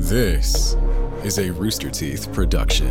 [0.00, 0.76] This
[1.24, 2.86] is a Rooster Teeth production.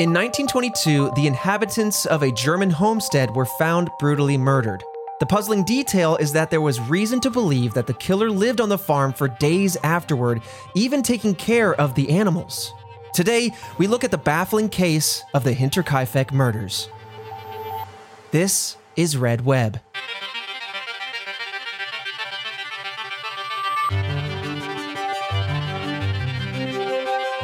[0.00, 4.82] In 1922, the inhabitants of a German homestead were found brutally murdered.
[5.20, 8.70] The puzzling detail is that there was reason to believe that the killer lived on
[8.70, 10.40] the farm for days afterward,
[10.74, 12.72] even taking care of the animals.
[13.14, 16.88] Today, we look at the baffling case of the Hinterkaifeck murders.
[18.30, 19.80] This is Red Web.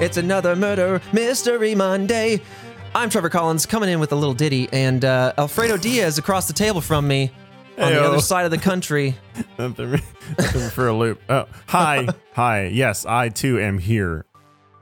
[0.00, 2.40] It's another murder mystery Monday.
[2.94, 6.54] I'm Trevor Collins coming in with a little ditty, and uh, Alfredo Diaz across the
[6.54, 7.30] table from me
[7.76, 9.16] on the other side of the country.
[9.58, 9.98] Nothing
[10.70, 11.20] for a loop.
[11.28, 12.66] Oh, hi, hi.
[12.66, 14.24] Yes, I too am here.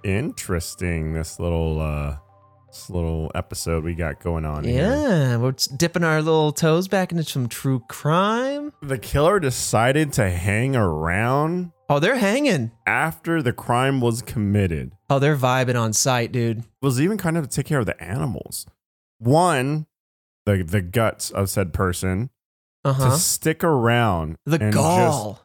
[0.06, 1.12] Interesting.
[1.14, 2.16] This little, uh,
[2.68, 4.82] this little episode we got going on here.
[4.88, 8.72] Yeah, we're dipping our little toes back into some true crime.
[8.82, 12.70] The killer decided to hang around Oh, they're hanging.
[12.86, 14.92] after the crime was committed.
[15.10, 16.62] Oh, they're vibing on site, dude.
[16.82, 18.66] Was even kind of to take care of the animals.
[19.18, 19.86] One,
[20.44, 22.30] the the guts of said person
[22.84, 23.10] Uh huh.
[23.10, 24.36] to stick around.
[24.46, 25.40] The gall.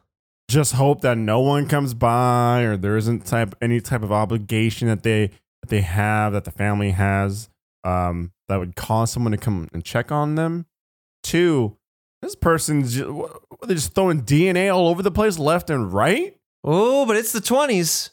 [0.52, 4.88] Just hope that no one comes by or there isn't type any type of obligation
[4.88, 5.28] that they
[5.62, 7.48] that they have that the family has
[7.84, 10.66] um that would cause someone to come and check on them
[11.22, 11.76] two
[12.20, 13.10] this person's just,
[13.62, 17.40] they're just throwing dna all over the place left and right Oh, but it's the
[17.40, 18.10] 20s.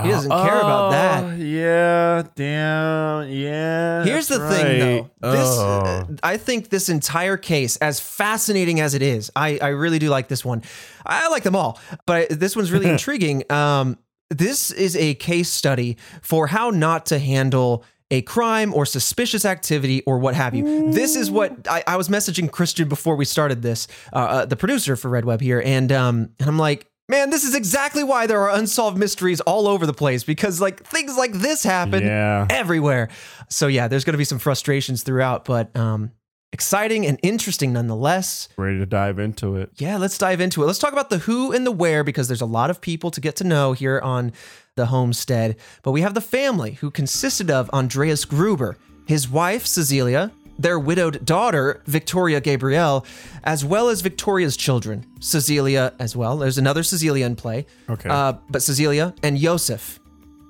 [0.00, 1.24] He doesn't care about that.
[1.24, 4.78] Oh, yeah damn yeah Here's the that's thing,
[5.20, 5.32] though.
[5.32, 5.80] This, Oh.
[5.84, 10.08] uh, I think this entire case, as fascinating as it is, I, I really do
[10.08, 10.62] like this one.
[11.04, 13.44] I like them all, but this one's really intriguing.
[13.52, 13.98] Um,
[14.30, 20.02] this is a case study for how not to handle a crime or suspicious activity
[20.06, 20.90] or what have you.
[20.92, 24.56] This is what I, I was messaging Christian before we started this, uh, uh, the
[24.56, 26.86] producer for Red Web here, and um, and I'm like.
[27.08, 30.84] Man, this is exactly why there are unsolved mysteries all over the place because like
[30.84, 33.08] things like this happen yeah everywhere.
[33.48, 36.12] So yeah, there's going to be some frustrations throughout, but um,
[36.52, 38.48] exciting and interesting nonetheless.
[38.56, 40.66] ready to dive into it Yeah, let's dive into it.
[40.66, 43.20] Let's talk about the who and the where because there's a lot of people to
[43.20, 44.32] get to know here on
[44.76, 45.56] the homestead.
[45.82, 48.76] But we have the family who consisted of Andreas Gruber,
[49.06, 50.30] his wife Cecilia,
[50.62, 53.04] their widowed daughter Victoria Gabrielle,
[53.44, 56.36] as well as Victoria's children, Cecilia as well.
[56.38, 57.66] There's another Cecilia in play.
[57.88, 58.08] Okay.
[58.08, 60.00] Uh, but Cecilia and Joseph.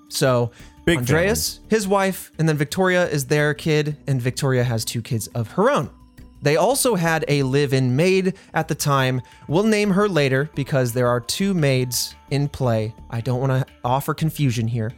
[0.09, 0.53] So
[0.85, 5.29] Big Andreas, his wife, and then Victoria is their kid, and Victoria has two kids
[5.29, 5.91] of her own.
[6.43, 9.23] They also had a live in maid at the time.
[9.47, 12.95] We'll name her later because there are two maids in play.
[13.11, 14.93] I don't want to offer confusion here.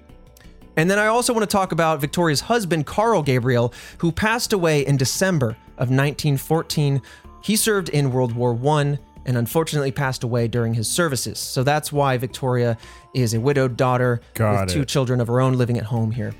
[0.76, 4.84] And then I also want to talk about Victoria's husband, Carl Gabriel, who passed away
[4.84, 7.00] in December of 1914.
[7.42, 11.38] He served in World War I and unfortunately passed away during his services.
[11.38, 12.76] So that's why Victoria
[13.14, 16.34] is a widowed daughter Got with two children of her own living at home here.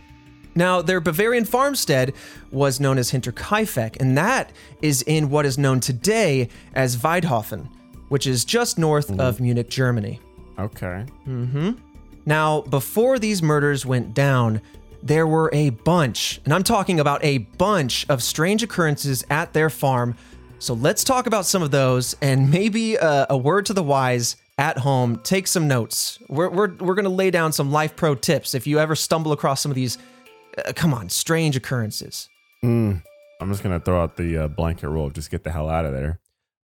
[0.54, 2.12] Now, their Bavarian farmstead
[2.52, 4.52] was known as Hinterkaifeck, and that
[4.82, 7.68] is in what is known today as Waidhofen,
[8.08, 9.20] which is just north mm-hmm.
[9.20, 10.20] of Munich, Germany.
[10.58, 11.72] okay mm-hmm.
[12.26, 14.60] Now, before these murders went down,
[15.02, 19.68] there were a bunch, and I'm talking about a bunch of strange occurrences at their
[19.68, 20.16] farm.
[20.58, 24.36] So let's talk about some of those and maybe a, a word to the wise
[24.56, 25.20] at home.
[25.22, 26.18] Take some notes.
[26.28, 29.32] We're, we're, we're going to lay down some life pro tips if you ever stumble
[29.32, 29.98] across some of these,
[30.64, 32.28] uh, come on, strange occurrences.
[32.64, 33.02] Mm.
[33.42, 35.92] i'm just gonna throw out the uh, blanket rule just get the hell out of
[35.92, 36.18] there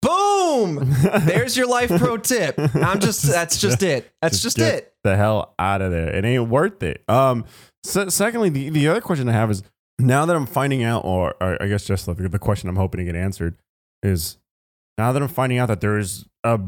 [0.08, 0.94] Boom!
[1.26, 2.56] There's your life pro tip.
[2.76, 4.10] I'm just, that's just it.
[4.22, 4.94] That's just get it.
[5.04, 6.16] the hell out of there.
[6.16, 7.04] It ain't worth it.
[7.08, 7.46] Um.
[7.84, 9.64] Se- secondly, the, the other question I have is
[10.00, 13.00] now that I'm finding out, or, or I guess just the, the question I'm hoping
[13.00, 13.56] to get answered
[14.04, 14.38] is
[14.98, 16.60] now that I'm finding out that there's a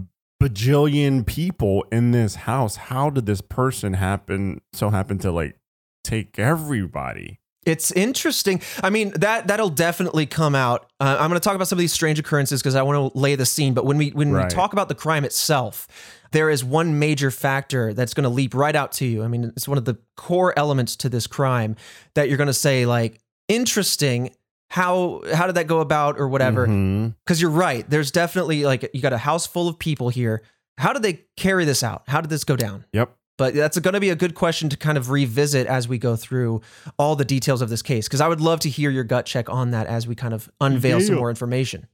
[0.42, 2.76] bajillion people in this house.
[2.78, 4.62] How did this person happen?
[4.74, 5.58] So happen to like
[6.04, 7.39] take everybody?
[7.66, 8.62] It's interesting.
[8.82, 10.90] I mean, that that'll definitely come out.
[11.00, 13.20] Uh, I'm going to talk about some of these strange occurrences because I want to
[13.20, 13.74] lay the scene.
[13.74, 14.46] But when we when Right.
[14.46, 15.88] we talk about the crime itself,
[16.32, 19.24] there is one major factor that's going to leap right out to you.
[19.24, 21.76] I mean, it's one of the core elements to this crime
[22.16, 23.20] that you're going to say like
[23.50, 24.34] interesting.
[24.72, 26.66] How how did that go about or whatever?
[26.68, 27.90] Because you're right.
[27.90, 30.44] There's definitely like you got a house full of people here.
[30.78, 32.04] How did they carry this out?
[32.08, 32.86] How did this go down?
[32.94, 33.12] Yep.
[33.40, 36.18] But that's going to be a good question to kind of revisit as we go
[36.18, 36.60] through
[36.98, 39.50] all the details of this case, because I would love to hear your gut check
[39.50, 41.88] on that as we kind of unveil some more information.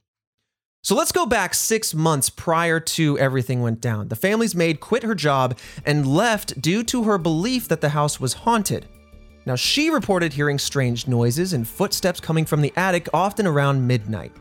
[0.82, 4.08] So let's go back six months prior to everything went down.
[4.08, 8.20] The family's maid quit her job and left due to her belief that the house
[8.20, 8.88] was haunted.
[9.46, 14.32] Now, she reported hearing strange noises and footsteps coming from the attic, often around midnight.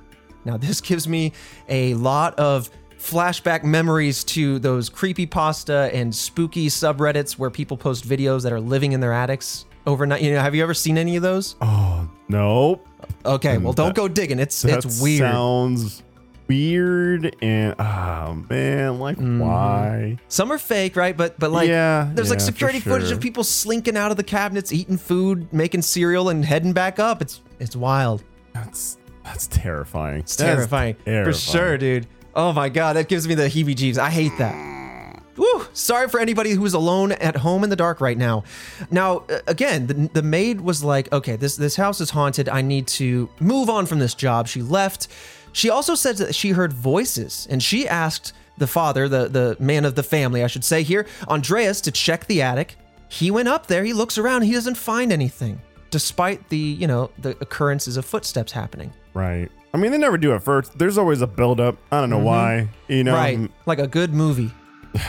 [0.47, 1.33] Now, this gives me
[1.69, 2.71] a lot of
[3.05, 8.61] flashback memories to those creepy pasta and spooky subreddits where people post videos that are
[8.61, 10.23] living in their attics overnight.
[10.23, 11.57] You know, have you ever seen any of those?
[11.61, 12.87] Oh nope.
[13.27, 14.39] Okay, well, don't that- go digging.
[14.39, 15.19] It's it's weird.
[15.21, 16.03] Sounds
[16.49, 19.39] weird and oh man, like Mm-hmm.
[19.39, 20.19] why?
[20.29, 21.17] Some are fake, right?
[21.17, 24.17] But but like Yeah, there's like yeah, for security footage of people slinking out of
[24.17, 27.21] the cabinets, eating food, making cereal, and heading back up.
[27.21, 28.25] It's it's wild.
[28.55, 30.21] That's that's terrifying.
[30.21, 30.97] It's terrifying.
[31.05, 32.07] For sure, dude.
[32.37, 33.99] Oh my god, that gives me the heebie-jeebies.
[33.99, 35.23] I hate that.
[35.37, 35.67] Woo!
[35.73, 38.45] Sorry for anybody who's alone at home in the dark right now.
[38.91, 42.49] Now, uh, again, the, the maid was like, "Okay, this this house is haunted.
[42.49, 45.09] I need to move on from this job." She left.
[45.53, 49.85] She also said that she heard voices, and she asked the father, the the man
[49.85, 52.77] of the family, I should say here, Andreas, to check the attic.
[53.09, 53.85] He went up there.
[53.85, 54.43] He looks around.
[54.43, 55.61] He doesn't find anything,
[55.91, 58.93] despite the you know the occurrences of footsteps happening.
[59.15, 59.51] Right.
[59.75, 60.79] I mean, they never do it first.
[60.79, 61.77] There's always a buildup.
[61.91, 62.69] I don't know why.
[62.87, 64.53] You know, right, like a good movie.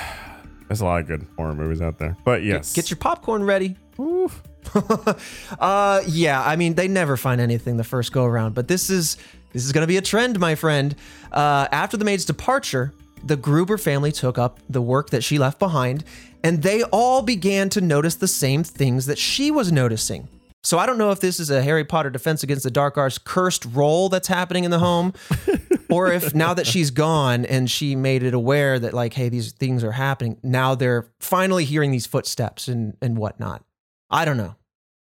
[0.68, 2.18] there's a lot of good horror movies out there.
[2.26, 3.76] But yes, Get your popcorn ready.
[5.60, 9.18] uh yeah, I mean they never find anything the first go around, but this is
[9.54, 10.96] this is going to be a trend, my friend.
[11.32, 12.92] Uh after the maid's departure,
[13.24, 16.04] the Gruber family took up the work that she left behind,
[16.44, 20.28] and they all began to notice the same things that she was noticing.
[20.66, 23.20] So I don't know if this is a Harry Potter Defense Against the Dark Arts
[23.20, 25.14] cursed role that's happening in the home,
[25.92, 29.52] or if now that she's gone and she made it aware that like, hey, these
[29.52, 33.64] things are happening, now they're finally hearing these footsteps and and whatnot.
[34.10, 34.56] I don't know,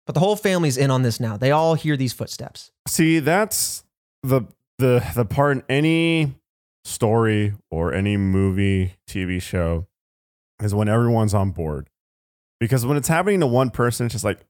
[0.06, 1.36] but the whole family's in on this now.
[1.36, 2.70] They all hear these footsteps.
[2.88, 3.84] See, that's
[4.22, 4.42] the
[4.78, 6.34] the the part in any
[6.86, 9.86] story or any movie, TV show
[10.62, 11.90] is when everyone's on board.
[12.58, 14.40] Because when it's happening to one person, it's just like,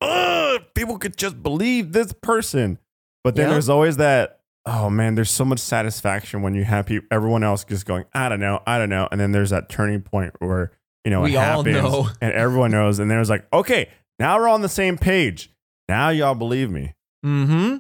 [0.75, 2.79] people could just believe this person.
[3.25, 3.53] But then Yeah.
[3.53, 7.65] there's always that, oh man, there's so much satisfaction when you have people, everyone else
[7.65, 9.09] just going, I don't know, I don't know.
[9.11, 10.73] And then there's that turning point where,
[11.05, 12.09] you know, We it all happens know.
[12.21, 12.99] and everyone knows.
[12.99, 13.89] And then it's like, okay,
[14.19, 15.51] now we're on the same page.
[15.89, 16.95] Now y'all believe me.
[17.25, 17.77] Mm-hmm.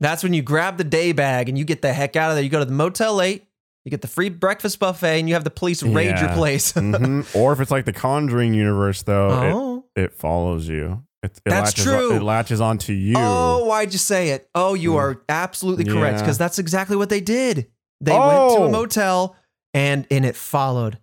[0.00, 2.44] That's when you grab the day bag and you get the heck out of there.
[2.44, 3.42] You go to the Motel 8,
[3.84, 6.34] you get the free breakfast buffet, and you have the police raid your Yeah.
[6.34, 6.72] place.
[6.76, 7.34] Mhm.
[7.34, 9.84] Or if it's like the Conjuring universe, though, oh.
[9.96, 11.02] it, it follows you.
[11.22, 12.16] It, it That's latches true.
[12.16, 13.14] it latches onto you.
[13.16, 14.48] Oh, why'd you say it?
[14.54, 14.96] Oh, you Mm.
[14.96, 16.22] are absolutely correct Yeah.
[16.22, 17.66] because that's exactly what they did.
[18.00, 18.22] They went
[18.54, 18.70] to a Oh.
[18.70, 19.34] motel
[19.74, 20.98] and and it followed.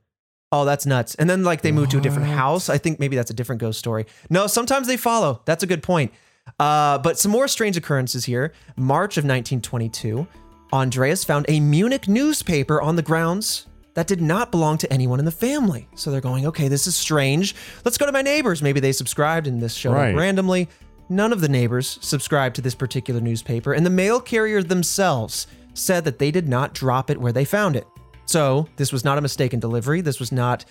[0.54, 1.16] Oh, that's nuts.
[1.16, 2.70] And then like they moved to a different house.
[2.70, 4.06] I think maybe that's a different ghost story.
[4.30, 5.42] No, sometimes they follow.
[5.46, 6.14] That's a good point.
[6.60, 8.54] Uh, but some more strange occurrences here.
[8.78, 10.28] March of 1922,
[10.72, 13.66] Andreas found a Munich newspaper on the grounds
[13.96, 15.88] that did not belong to anyone in the family.
[15.96, 17.56] So they're going, okay, this is strange.
[17.84, 18.62] Let's go to my neighbors.
[18.62, 20.14] Maybe they subscribed and this showed Right.
[20.14, 20.70] up randomly.
[21.10, 25.46] None of the neighbors subscribed to this particular newspaper, and the mail carrier themselves
[25.76, 27.86] said that they did not drop it where they found it.
[28.26, 30.02] So, this was not a mistaken delivery.
[30.02, 30.66] This was not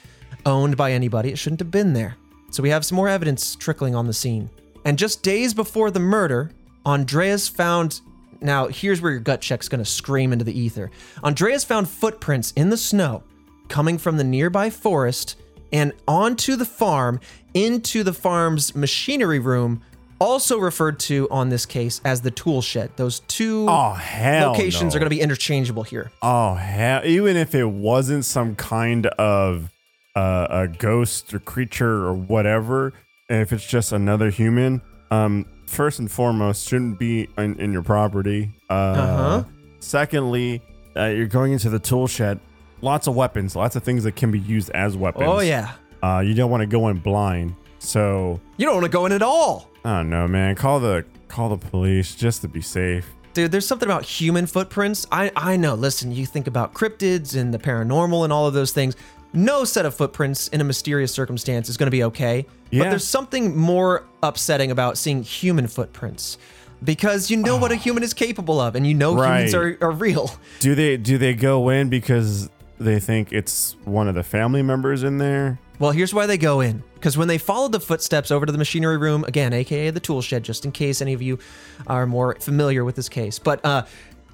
[0.44, 1.31] owned by anybody.
[1.31, 2.17] It shouldn't have been there.
[2.50, 4.50] So, we have some more evidence trickling on the scene.
[4.85, 6.50] And just days before the murder,
[6.85, 8.00] Andreas found.
[8.44, 10.91] Now, here's where your gut check's gonna scream into the ether.
[11.25, 13.23] Andreas found footprints in the snow
[13.69, 15.37] coming from the nearby forest
[15.73, 17.19] and onto the farm
[17.55, 19.81] into the farm's machinery room,
[20.20, 22.91] also referred to on this case as the tool shed.
[22.96, 24.51] Those two Oh hell!
[24.53, 24.96] locations no.
[24.96, 26.13] are going to be interchangeable here.
[26.22, 27.01] Oh hell!
[27.05, 29.70] Even if it wasn't some kind of
[30.15, 32.93] uh, a ghost or creature or whatever,
[33.29, 38.51] if it's just another human, um, first and foremost, shouldn't be in, in your property.
[38.71, 39.45] Uh, Uh-huh.
[39.81, 40.63] Secondly,
[40.97, 42.41] uh, you're going into the tool shed.
[42.81, 45.25] Lots of weapons, lots of things that can be used as weapons.
[45.27, 45.73] Oh yeah.
[46.03, 47.55] Uh, you don't want to go in blind.
[47.79, 49.71] So You don't want to go in at all.
[49.85, 50.55] I don't know, man.
[50.55, 53.07] Call the call the police just to be safe.
[53.35, 55.07] Dude, there's something about human footprints.
[55.13, 55.75] I I know.
[55.75, 58.97] Listen, you think about cryptids and the paranormal and all of those things.
[59.34, 62.46] No set of footprints in a mysterious circumstance is going to be okay.
[62.70, 62.84] Yeah.
[62.84, 66.38] But there's something more upsetting about seeing human footprints
[66.82, 69.91] because you know what a human is capable of and you know humans are, are
[69.91, 70.31] real.
[70.60, 72.48] Do they do they go in because
[72.79, 75.58] they think it's one of the family members in there?
[75.79, 76.82] Well, here's why they go in.
[76.94, 80.22] Because when they followed the footsteps over to the machinery room, again, aka the tool
[80.22, 81.38] shed, just in case any of you
[81.86, 83.38] are more familiar with this case.
[83.38, 83.84] But uh,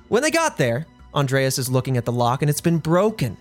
[0.09, 3.37] when they got there, Andreas is looking at the lock and it's been broken.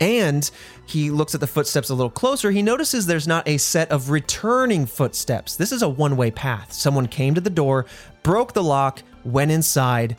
[0.00, 0.50] And
[0.86, 2.50] he looks at the footsteps a little closer.
[2.50, 5.56] He notices there's not a set of returning footsteps.
[5.56, 6.72] This is a one way path.
[6.72, 7.86] Someone came to the door,
[8.22, 10.16] broke the lock, went inside.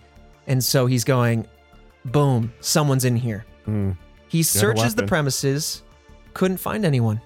[0.47, 1.47] And so he's going,
[2.05, 3.45] boom, someone's in here.
[3.65, 3.91] Hmm.
[4.27, 5.83] He searches the premises,
[6.33, 7.19] couldn't find anyone.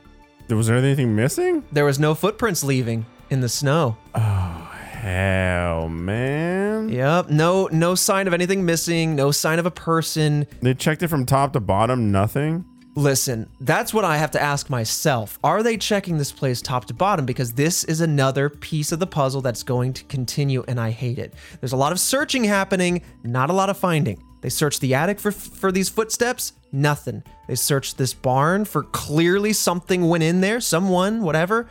[0.49, 1.63] Was there anything missing?
[1.71, 3.97] There was no footprints leaving in the snow.
[4.15, 4.64] Ah.
[5.05, 6.89] Hell, man?
[6.89, 7.29] Yep.
[7.29, 10.47] No no sign of anything missing, no sign of a person.
[10.61, 12.65] They checked it from top to bottom, nothing.
[12.97, 15.37] Listen, that's what I have to ask myself.
[15.43, 17.25] Are they checking this place top to bottom?
[17.25, 21.19] Because this is another piece of the puzzle that's going to continue, and I hate
[21.19, 21.33] it.
[21.59, 24.23] There's a lot of searching happening, not a lot of finding.
[24.41, 27.21] They searched the attic for for these footsteps, nothing.
[27.47, 31.67] They searched this barn for clearly something went in there, someone, whatever,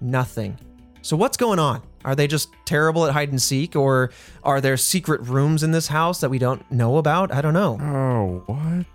[0.00, 0.58] nothing.
[1.02, 1.82] So what's going on?
[2.04, 4.10] Are they just terrible at hide and seek, or
[4.42, 7.32] are there secret rooms in this house that we don't know about?
[7.32, 7.78] I don't know.
[7.80, 8.86] Oh, what?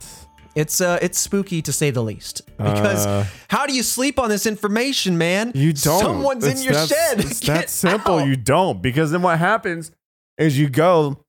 [0.56, 2.42] It's uh, it's spooky to say the least.
[2.58, 5.52] Because Uh, how do you sleep on this information, man?
[5.54, 6.02] You don't.
[6.02, 7.20] Someone's in your that- shed.
[7.20, 8.16] It's Get that simple.
[8.20, 8.28] out.
[8.28, 9.92] You don't because then what happens
[10.40, 11.24] is you go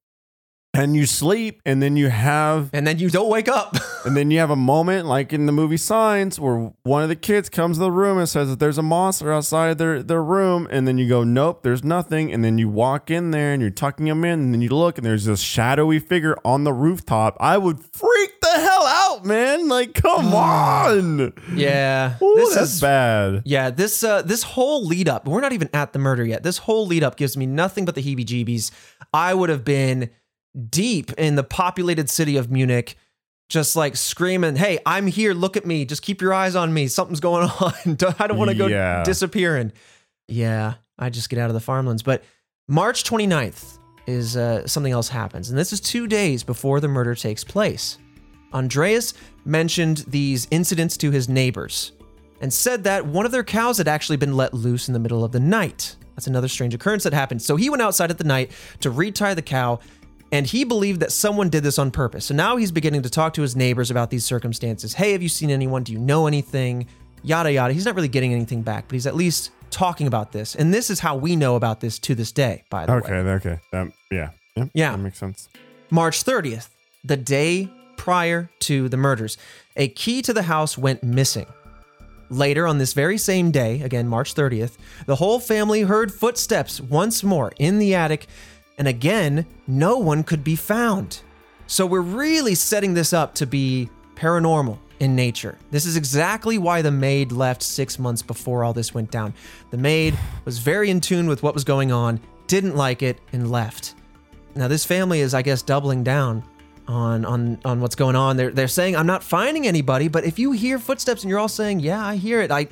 [0.78, 3.74] and you sleep and then you have and then you don't wake up.
[4.06, 7.16] and then you have a moment like in the movie Signs where one of the
[7.16, 10.68] kids comes to the room and says that there's a monster outside their their room
[10.70, 13.70] and then you go nope there's nothing and then you walk in there and you're
[13.70, 17.36] tucking them in and then you look and there's this shadowy figure on the rooftop.
[17.40, 19.68] I would freak the hell out, man.
[19.68, 21.32] Like come on.
[21.54, 23.42] yeah, Ooh, this is bad.
[23.44, 23.70] yeah.
[23.70, 25.26] This uh, this whole lead up.
[25.26, 26.44] We're not even at the murder yet.
[26.44, 28.70] This whole lead up gives me nothing but the heebie-jeebies.
[29.12, 30.10] I would have been
[30.70, 32.96] deep in the populated city of Munich.
[33.48, 35.32] Just like screaming, "Hey, I'm here!
[35.32, 35.86] Look at me!
[35.86, 36.86] Just keep your eyes on me.
[36.86, 37.72] Something's going on.
[38.18, 39.02] I don't want to go Yeah.
[39.04, 39.72] disappearing."
[40.26, 42.02] Yeah, I just get out of the farmlands.
[42.02, 42.22] But
[42.68, 47.14] March 29th is uh, something else happens, and this is two days before the murder
[47.14, 47.96] takes place.
[48.52, 49.14] Andreas
[49.46, 51.92] mentioned these incidents to his neighbors
[52.42, 55.24] and said that one of their cows had actually been let loose in the middle
[55.24, 55.96] of the night.
[56.14, 57.40] That's another strange occurrence that happened.
[57.42, 58.50] So he went outside at the night
[58.80, 59.80] to retie the cow,
[60.30, 62.26] and he believed that someone did this on purpose.
[62.26, 64.94] So now he's beginning to talk to his neighbors about these circumstances.
[64.94, 65.82] Hey, have you seen anyone?
[65.82, 66.86] Do you know anything?
[67.22, 67.72] Yada yada.
[67.72, 70.54] He's not really getting anything back, but he's at least talking about this.
[70.54, 72.98] And this is how we know about this to this day, by the way.
[72.98, 73.60] Okay, um, okay.
[73.72, 74.30] That, yeah.
[74.56, 74.92] Yep, Yeah.
[74.92, 75.48] That makes sense.
[75.90, 76.68] March 30th,
[77.04, 79.38] the day prior to the murders,
[79.76, 81.46] a key to the house went missing.
[82.30, 87.24] Later on this very same day, again March 30th, the whole family heard footsteps once
[87.24, 88.26] more in the attic,
[88.78, 91.20] and again, no one could be found.
[91.66, 95.58] So we're really setting this up to be paranormal in nature.
[95.70, 99.34] This is exactly why the maid left six months before all this went down.
[99.70, 103.50] The maid was very in tune with what was going on, didn't like it, and
[103.50, 103.94] left.
[104.54, 106.42] Now this family is, I guess, doubling down
[106.88, 108.36] on on on what's going on.
[108.36, 111.48] They're they're saying I'm not finding anybody, but if you hear footsteps and you're all
[111.48, 112.68] saying, "Yeah, I hear it," I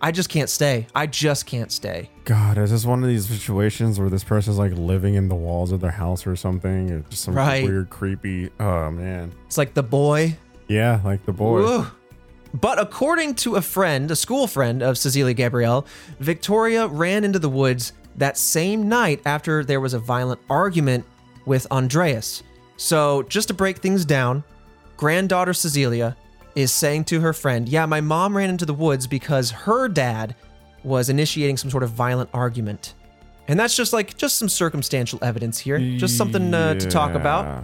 [0.00, 0.86] I just can't stay.
[0.94, 2.10] I just can't stay.
[2.24, 5.72] God, is this one of these situations where this person's like living in the walls
[5.72, 6.90] of their house or something?
[6.90, 7.64] Or just some Right.
[7.64, 8.50] weird, creepy.
[8.60, 9.32] Oh man.
[9.46, 10.36] It's like the boy.
[10.68, 11.60] Yeah, like the boy.
[11.60, 11.86] Ooh.
[12.52, 15.86] But according to a friend, a school friend of Cecilia Gabrielle,
[16.20, 21.04] Victoria ran into the woods that same night after there was a violent argument
[21.44, 22.42] with Andreas.
[22.78, 24.42] So, just to break things down,
[24.96, 26.16] granddaughter Cecilia
[26.56, 30.34] is saying to her friend, Yeah, my mom ran into the woods because her dad
[30.82, 32.94] was initiating some sort of violent argument.
[33.48, 35.78] And that's just like, just some circumstantial evidence here.
[35.78, 37.44] Just something uh, to talk about.
[37.44, 37.62] Yeah.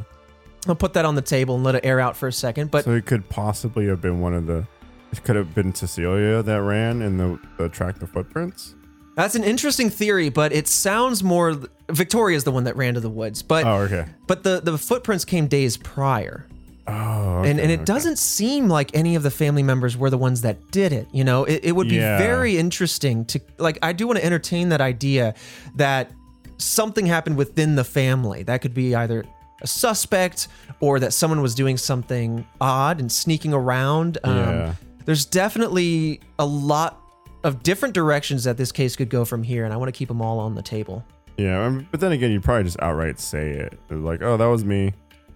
[0.68, 2.70] I'll put that on the table and let it air out for a second.
[2.70, 4.64] But So it could possibly have been one of the.
[5.10, 8.74] It could have been Cecilia that ran and the, the track the footprints.
[9.16, 11.58] That's an interesting theory, but it sounds more
[11.90, 14.06] Victoria's the one that ran to the woods, but Oh, okay.
[14.26, 16.46] but the the footprints came days prior.
[16.86, 17.84] Oh, and and it okay.
[17.84, 21.22] doesn't seem like any of the family members were the ones that did it, you
[21.24, 21.44] know?
[21.44, 22.18] It, it would be Yeah.
[22.18, 25.34] very interesting to like I do want to entertain that idea
[25.76, 26.10] that
[26.58, 28.42] something happened within the family.
[28.42, 29.24] That could be either
[29.60, 30.48] a suspect
[30.80, 34.18] or that someone was doing something odd and sneaking around.
[34.24, 34.74] Um, Yeah.
[35.04, 37.00] There's definitely a lot
[37.44, 40.06] of different directions that this case could go from here, and I want to keep
[40.08, 41.04] them all on the table.
[41.36, 43.78] Yeah, but then again, you'd probably just outright say it.
[43.90, 44.92] Like, oh, that was me.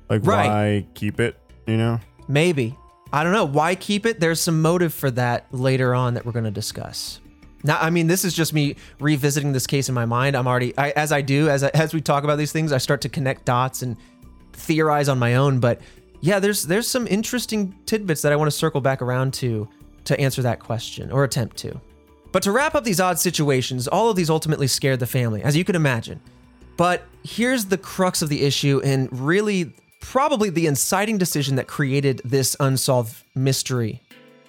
[0.09, 0.49] Like, Right.
[0.49, 1.39] why keep it?
[1.67, 2.01] You know?
[2.29, 2.77] Maybe.
[3.13, 3.45] I don't know.
[3.45, 4.21] Why keep it?
[4.21, 7.21] There's some motive for that later on that we're going to discuss.
[7.65, 10.37] Now, I mean, this is just me revisiting this case in my mind.
[10.37, 12.79] I'm already, I, as I do, as I, as we talk about these things, I
[12.79, 13.97] start to connect dots and
[14.53, 15.59] theorize on my own.
[15.61, 15.81] But
[16.21, 19.69] yeah, there's there's some interesting tidbits that I want to circle back around to
[20.05, 21.81] to answer that question or attempt to.
[22.33, 25.57] But to wrap up these odd situations, all of these ultimately scared the family, as
[25.57, 26.21] you can imagine.
[26.77, 29.75] But here's the crux of the issue, and really
[30.11, 34.01] probably the inciting decision that created this unsolved mystery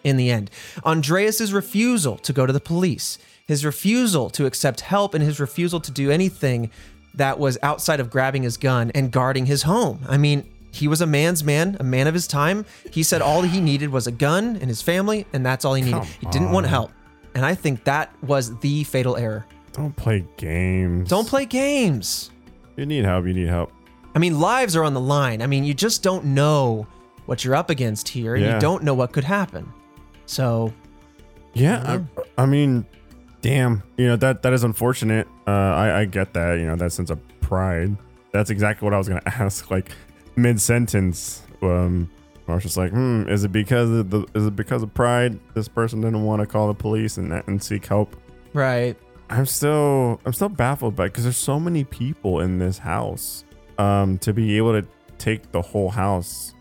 [0.03, 0.51] in the end.
[0.85, 5.79] Andreas's refusal to go to the police, his refusal to accept help, and his refusal
[5.79, 6.69] to do anything
[7.15, 9.99] that was outside of grabbing his gun and guarding his home.
[10.07, 12.63] I mean, he was a man's man, a man of his time.
[12.91, 15.81] He said all he needed was a gun and his family, and that's all he
[15.81, 15.97] needed.
[15.97, 16.91] Come he didn't want help.
[17.33, 19.47] And I think that was the fatal error.
[19.73, 21.09] Don't play games.
[21.09, 22.29] Don't play games.
[22.75, 23.25] You need help.
[23.25, 23.71] You need help.
[24.17, 25.43] I mean, lives are on the line.
[25.43, 26.87] I mean, you just don't know
[27.27, 28.55] what you're up against here, and Yeah.
[28.55, 29.71] you don't know what could happen.
[30.25, 30.73] So,
[31.53, 32.01] Yeah,
[32.37, 32.83] I, I mean,
[33.41, 33.83] damn.
[33.95, 35.27] You know that that is unfortunate.
[35.45, 36.55] Uh, I I get that.
[36.57, 37.95] You know that sense of pride.
[38.33, 39.69] That's exactly what I was gonna ask.
[39.69, 39.91] Like
[40.35, 42.09] mid sentence, um,
[42.47, 45.39] I was just like, hmm, is it because of the is it because of pride?
[45.53, 48.15] This person didn't want to call the police and and seek help.
[48.53, 48.97] right.
[49.29, 53.43] I'm still I'm still baffled by because there's so many people in this house.
[53.77, 56.53] Um, to be able to take the whole house,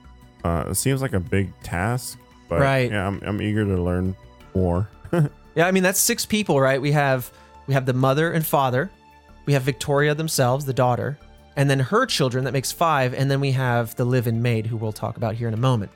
[0.44, 2.18] uh, it seems like a big task.
[2.48, 2.90] But Right.
[2.90, 4.14] yeah, I'm I'm eager to learn
[4.54, 4.88] more.
[5.56, 6.78] Yeah, I mean that's six people, right?
[6.82, 7.32] We have
[7.66, 8.90] we have the mother and father,
[9.46, 11.18] we have Victoria themselves, the daughter,
[11.56, 12.44] and then her children.
[12.44, 15.48] That makes five, and then we have the live-in maid, who we'll talk about here
[15.48, 15.90] in a moment.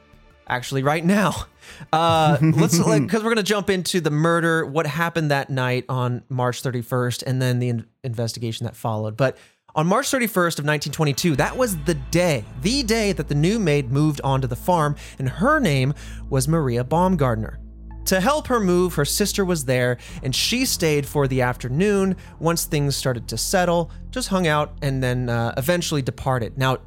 [0.48, 1.44] Actually, right now,
[1.92, 6.22] uh, let's like because we're gonna jump into the murder, what happened that night on
[6.30, 9.14] March 31st, and then the in- investigation that followed.
[9.14, 9.36] But
[9.74, 13.90] on March 31st of 1922, that was the day, the day that the new maid
[13.90, 15.94] moved onto the farm, and her name
[16.28, 17.60] was Maria Baumgartner.
[18.06, 22.64] To help her move, her sister was there, and she stayed for the afternoon once
[22.64, 26.58] things started to settle, just hung out, and then uh, eventually departed.
[26.58, 26.78] Now,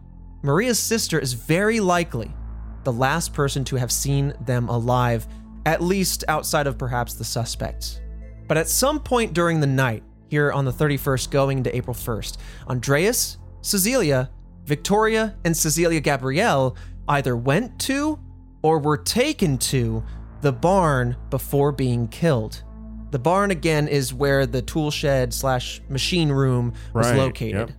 [0.42, 2.34] Maria's sister is very likely
[2.84, 5.28] the last person to have seen them alive,
[5.66, 8.02] at least outside of perhaps the suspects.
[8.48, 12.38] But at some point during the night, here on the 31st going into April 1st,
[12.68, 14.32] Andreas, Cecilia,
[14.66, 16.76] Victoria, and Cecilia Gabrielle
[17.08, 18.18] either went to
[18.64, 20.04] or were taken to
[20.42, 22.64] the barn before being killed.
[23.12, 27.70] The barn again is where the tool shed slash machine room was Right, located.
[27.70, 27.72] yep.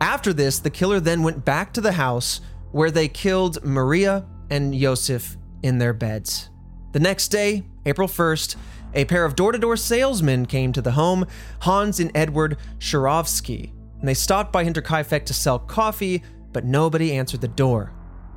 [0.00, 2.40] After this, the killer then went back to the house
[2.72, 6.50] where they killed Maria and Yosef in their beds.
[6.90, 8.56] The next day, April 1st,
[8.94, 11.26] a pair of door to door salesmen came to the home,
[11.60, 16.22] Hans and Edward Shurovsky, and they stopped by Hinterkaifeck to sell coffee,
[16.52, 17.92] but nobody answered the door.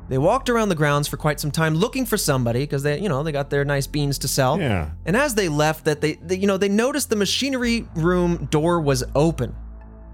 [0.08, 3.10] They walked around the grounds for quite some time looking for somebody because they, you
[3.10, 4.60] know, they got their nice beans to sell.
[4.60, 4.92] Yeah.
[5.06, 8.80] And as they left, that they, they, you know, they noticed the machinery room door
[8.80, 9.56] was open.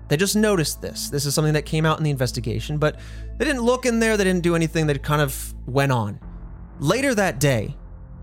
[0.08, 1.10] They just noticed this.
[1.10, 3.00] This is something that came out in the investigation, but
[3.38, 4.16] they didn't look in there.
[4.16, 4.88] They didn't do anything.
[4.88, 6.20] They kind of went on.
[6.80, 7.76] Later that day,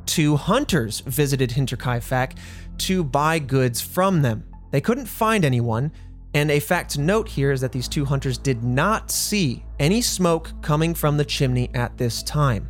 [0.09, 2.37] two hunters visited Hinterkaifeck
[2.79, 4.44] to buy goods from them.
[4.73, 5.92] They couldn't find anyone,
[6.35, 10.01] and a fact to note here is that these two hunters did not see any
[10.01, 12.68] smoke coming from the chimney at this time.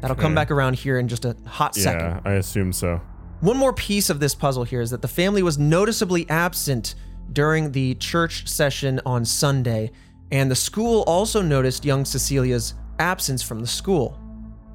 [0.00, 2.00] That'll come back around here in just a hot second.
[2.00, 3.00] Yeah, I assume so.
[3.40, 6.94] One more piece of this puzzle here is that the family was noticeably absent
[7.32, 9.90] during the church session on Sunday,
[10.30, 14.18] and the school also noticed young Cecilia's absence from the school.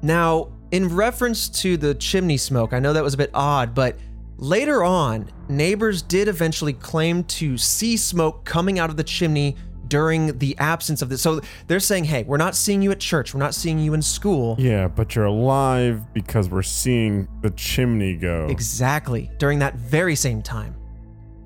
[0.02, 3.98] Now, in reference to the chimney smoke, I know that was a bit odd, but
[4.38, 9.56] later on, neighbors did eventually claim to see smoke coming out of the chimney
[9.88, 11.20] during the absence of this.
[11.20, 14.00] So they're saying, hey, we're not seeing you at church, we're not seeing you in
[14.00, 14.56] school.
[14.58, 18.46] Yeah, but you're alive because we're seeing the chimney go.
[18.48, 20.74] Exactly, during that very same time.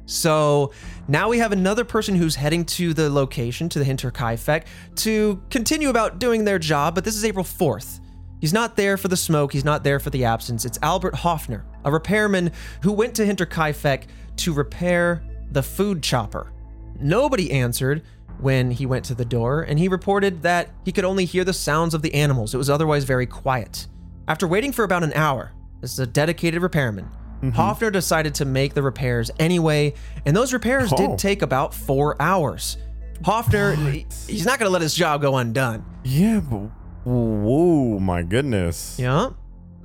[0.09, 0.73] So
[1.09, 5.89] now we have another person who's heading to the location, to the Hinterkaifeck, to continue
[5.89, 7.99] about doing their job, but this is April 4th.
[8.41, 10.65] He's not there for the smoke, he's not there for the absence.
[10.65, 14.03] It's Albert Hoffner, a repairman who went to Hinterkaifeck
[14.37, 16.53] to repair the food chopper.
[17.01, 18.03] Nobody answered
[18.41, 21.53] when he went to the door, and he reported that he could only hear the
[21.55, 22.53] sounds of the animals.
[22.55, 23.87] It was otherwise very quiet.
[24.29, 27.05] After waiting for about an hour, this is a dedicated repairman.
[27.39, 27.51] Mm-hmm.
[27.51, 29.95] Hoffner decided to make the repairs anyway,
[30.27, 30.97] and those repairs Oh.
[30.97, 32.77] did take about four hours.
[33.25, 35.85] Hoffner, he- he's not going to let his job go undone.
[36.05, 36.69] Yeah, but
[37.07, 38.97] whoa, my goodness.
[38.99, 39.31] Yeah.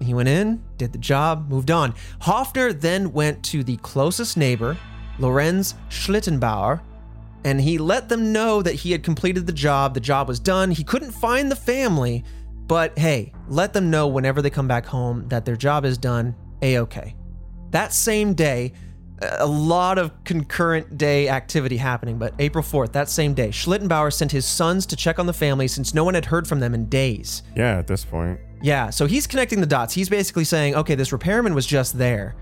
[0.02, 1.94] He went in, did the job, moved on.
[2.22, 4.76] Hoffner then went to the closest neighbor,
[5.20, 6.82] Lorenz Schlittenbauer,
[7.44, 9.94] and he let them know that he had completed the job.
[9.94, 10.72] The job was done.
[10.72, 12.24] He couldn't find the family,
[12.68, 16.36] but hey, let them know whenever they come back home that their job is done.
[16.64, 17.16] A okay.
[17.70, 18.74] That same day,
[19.22, 24.32] a lot of concurrent day activity happening, but April 4th, that same day, Schlittenbauer sent
[24.32, 26.90] his sons to check on the family since no one had heard from them in
[26.90, 27.44] days.
[27.56, 28.40] Yeah, at this point.
[28.62, 29.94] Yeah, so he's connecting the dots.
[29.94, 32.36] He's basically saying, okay, this repairman was just there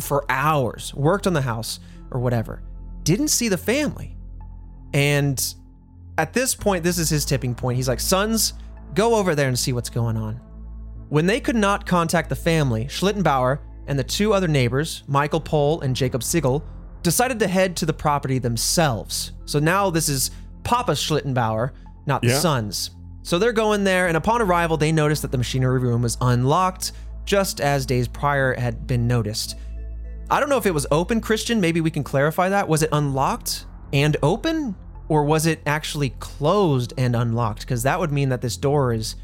[0.00, 2.62] for hours, worked on the house or whatever,
[3.02, 4.16] didn't see the family.
[4.94, 5.54] And
[6.16, 7.76] at this point, this is his tipping point.
[7.76, 8.54] He's like, sons,
[8.94, 10.40] go over there and see what's going on.
[11.10, 15.80] When they could not contact the family, Schlittenbauer and the two other neighbors, Michael Pohl
[15.80, 16.62] and Jacob Siegel,
[17.02, 19.32] decided to head to the property themselves.
[19.46, 20.30] So now this is
[20.62, 21.70] Papa Schlittenbauer,
[22.06, 22.38] not the Yeah.
[22.38, 22.90] sons.
[23.22, 26.92] So they're going there, and upon arrival, they noticed that the machinery room was unlocked,
[27.24, 29.56] just as days prior had been noticed.
[30.30, 31.60] I don't know if it was open, Christian.
[31.60, 32.68] Maybe we can clarify that.
[32.68, 34.76] Was it unlocked and open?
[35.08, 37.60] Or was it actually closed and unlocked?
[37.60, 39.16] Because that would mean that this door is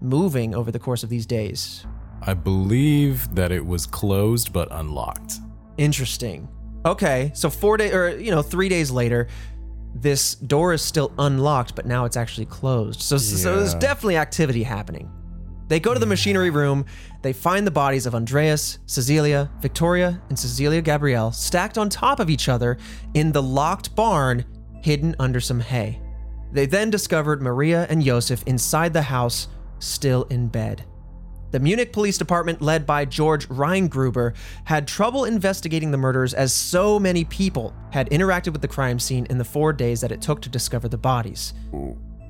[0.00, 1.84] moving over the course of these days.
[2.24, 5.34] I believe that it was closed but unlocked.
[5.76, 6.48] Interesting.
[6.84, 9.28] Okay, so four days, or you know, three days later,
[9.94, 13.00] this door is still unlocked, but now it's actually closed.
[13.00, 15.10] So, so there's definitely activity happening.
[15.68, 16.84] They go to the machinery room.
[17.22, 22.28] They find the bodies of Andreas, Cecilia, Victoria, and Cecilia Gabrielle stacked on top of
[22.28, 22.78] each other
[23.14, 24.44] in the locked barn,
[24.82, 26.00] hidden under some hay.
[26.52, 30.84] They then discovered Maria and Josef inside the house, still in bed.
[31.52, 34.34] The Munich Police Department, led by George Reingruber,
[34.64, 39.26] had trouble investigating the murders as so many people had interacted with the crime scene
[39.28, 41.52] in the four days that it took to discover the bodies.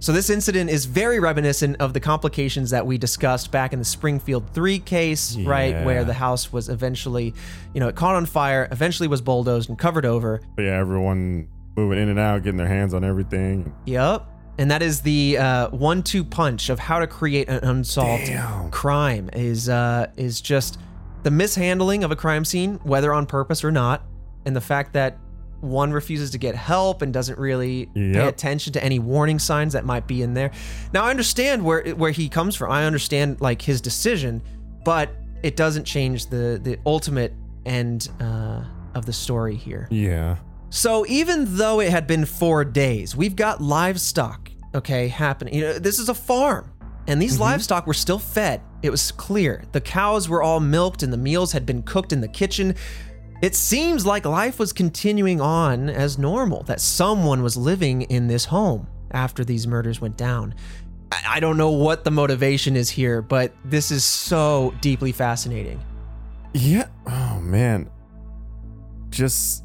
[0.01, 3.85] So, this incident is very reminiscent of the complications that we discussed back in the
[3.85, 5.85] Springfield 3 case, right?
[5.85, 7.33] Where the house was eventually,
[7.73, 10.41] you know, it caught on fire, eventually was bulldozed and covered over.
[10.57, 13.73] But yeah, everyone moving in and out, getting their hands on everything.
[13.87, 14.27] Yep.
[14.59, 18.71] And that is the uh, one-two punch of how to create an unsolved Damn.
[18.71, 19.31] crime.
[19.33, 20.79] Is uh, is just
[21.23, 24.03] the mishandling of a crime scene, whether on purpose or not,
[24.45, 25.19] and the fact that
[25.61, 29.85] one refuses to get help and doesn't really pay attention to any warning signs that
[29.85, 30.51] might be in there.
[30.93, 32.73] Now I understand where where he comes from.
[32.73, 34.43] I understand like his decision,
[34.85, 35.11] but
[35.43, 37.33] it doesn't change the the ultimate
[37.65, 39.87] end uh, of the story here.
[39.91, 40.37] Yeah.
[40.73, 45.53] So even though it had been four days, we've got livestock, okay, happening.
[45.53, 46.73] You know, this is a farm,
[47.07, 47.43] and these mm-hmm.
[47.43, 48.63] livestock were still fed.
[48.83, 49.65] It was clear.
[49.73, 52.75] The cows were all milked, and the meals had been cooked in the kitchen.
[53.43, 58.47] It seems like life was continuing on as normal, that someone was living in this
[58.47, 60.55] home after these murders went down.
[61.29, 65.85] I don't know what the motivation is here, but this is so deeply fascinating.
[66.55, 66.89] Yeah.
[67.07, 67.91] Oh man.
[69.11, 69.62] Just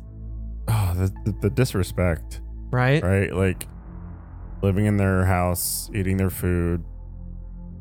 [0.67, 3.01] oh the, the, the disrespect, Right?
[3.03, 3.33] right?
[3.33, 3.67] Like
[4.61, 6.83] living in their house, eating their food,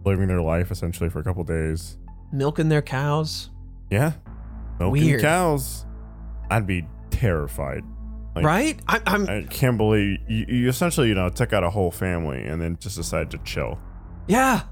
[0.05, 1.99] living their life essentially for a couple days.
[2.33, 3.51] Milking their cows.
[3.90, 4.12] Yeah.
[4.79, 5.20] Milking Weird.
[5.22, 5.87] cows.
[6.51, 7.83] I'd be terrified.
[8.35, 8.81] Like, right?
[8.87, 12.42] I, I'm I can't believe you, you essentially, you know, took out a whole family
[12.42, 13.79] and then just decided to chill.
[14.29, 14.62] Yeah.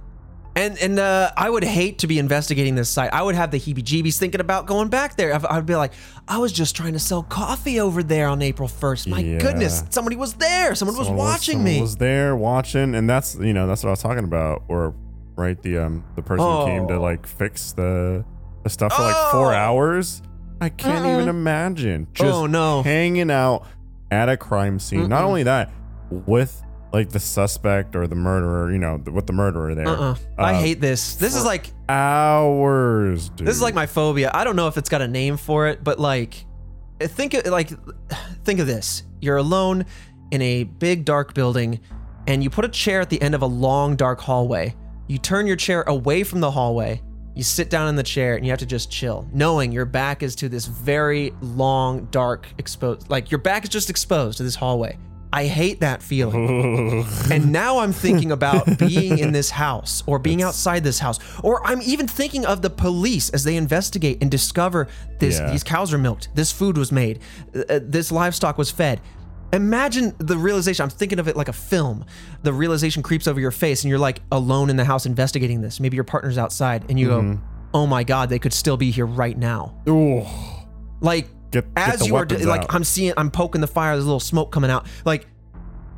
[0.56, 3.12] And and uh, I would hate to be investigating this site.
[3.12, 5.34] I would have the heebie-jeebies thinking about going back there.
[5.34, 5.92] I- I'd be like,
[6.28, 9.08] I was just trying to sell coffee over there on April 1st.
[9.08, 9.38] My Yeah.
[9.38, 10.74] goodness, somebody was there.
[10.76, 11.80] Someone, was Someone watching someone me.
[11.80, 14.62] Was there watching, and that's you know that's what I was talking about.
[14.68, 14.94] Or
[15.36, 17.00] right, the um the person who came to Oh.
[17.02, 18.24] like fix the
[18.62, 20.22] the stuff for like four hours.
[20.60, 22.82] I can't even imagine just Oh, no.
[22.84, 23.66] hanging out
[24.12, 25.08] at a crime scene.
[25.08, 25.26] Not Mm-mm.
[25.26, 25.70] only that,
[26.10, 26.62] with
[26.94, 29.88] like the suspect or the murderer, you know, with the murderer there.
[29.88, 30.14] uh-uh.
[30.38, 31.16] I Uh, hate this.
[31.16, 33.46] This is like Hours, dude.
[33.46, 34.30] this is like my phobia.
[34.32, 36.44] I don't know if it's got a name for it, but like
[37.00, 37.70] think of like
[38.44, 39.02] think of this.
[39.20, 39.84] You're alone
[40.30, 41.80] in a big dark building
[42.26, 44.74] and you put a chair at the end of a long dark hallway.
[45.08, 47.02] You turn your chair away from the hallway.
[47.34, 50.22] You sit down in the chair and you have to just chill, knowing your back
[50.22, 54.54] is to this very long, dark, exposed, like your back is just exposed to this
[54.54, 54.96] hallway.
[55.36, 57.04] I hate that feeling.
[57.30, 61.18] And now I'm thinking about being in this house or being outside this house.
[61.42, 64.86] Or I'm even thinking of the police as they investigate and discover
[65.18, 65.50] this Yeah.
[65.50, 67.18] these cows are milked, this food was made,
[67.54, 69.00] uh, uh, this livestock was fed.
[69.52, 70.82] Imagine the realization.
[70.84, 72.04] I'm thinking of it like a film.
[72.44, 75.80] The realization creeps over your face and you're like alone in the house investigating this.
[75.80, 77.32] Maybe your partner's outside and you Mm-hmm.
[77.34, 77.40] go,
[77.74, 80.22] "Oh my god, they could still be here right now." Ooh.
[81.00, 82.74] Like Get- get as the you are like out.
[82.74, 84.86] I'm seeing I'm poking the fire, there's a little smoke coming out.
[85.04, 85.26] Like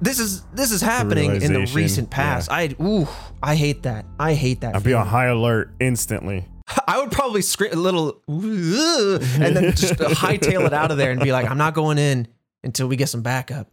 [0.01, 2.51] this is this is happening in the recent past.
[2.51, 3.09] I ooh,
[3.43, 4.05] I hate that.
[4.19, 4.77] I hate that.
[4.77, 6.47] I'd be on high alert instantly.
[6.87, 11.11] I would probably scream a little and then just uh, hightail it out of there
[11.11, 12.29] and be like, I'm not going in
[12.65, 13.71] until we get some backup.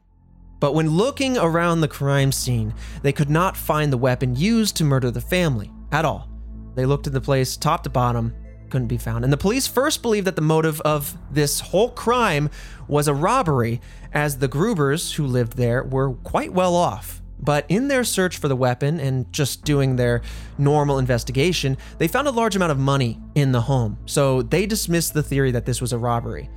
[0.59, 4.85] But when looking around the crime scene, they could not find the weapon used to
[4.85, 6.29] murder the family at all.
[6.75, 8.33] They looked in the place top to bottom,
[8.73, 9.23] couldn't be found.
[9.23, 12.49] And the police first believed that the motive of this whole crime
[12.87, 13.79] was a robbery,
[14.11, 17.21] as the Grubers who lived there were quite well off.
[17.39, 20.23] But in their search for the weapon and just doing their
[20.57, 23.99] normal investigation, they found a large amount of money in the home.
[24.05, 26.49] So they dismissed the theory that this was a robbery.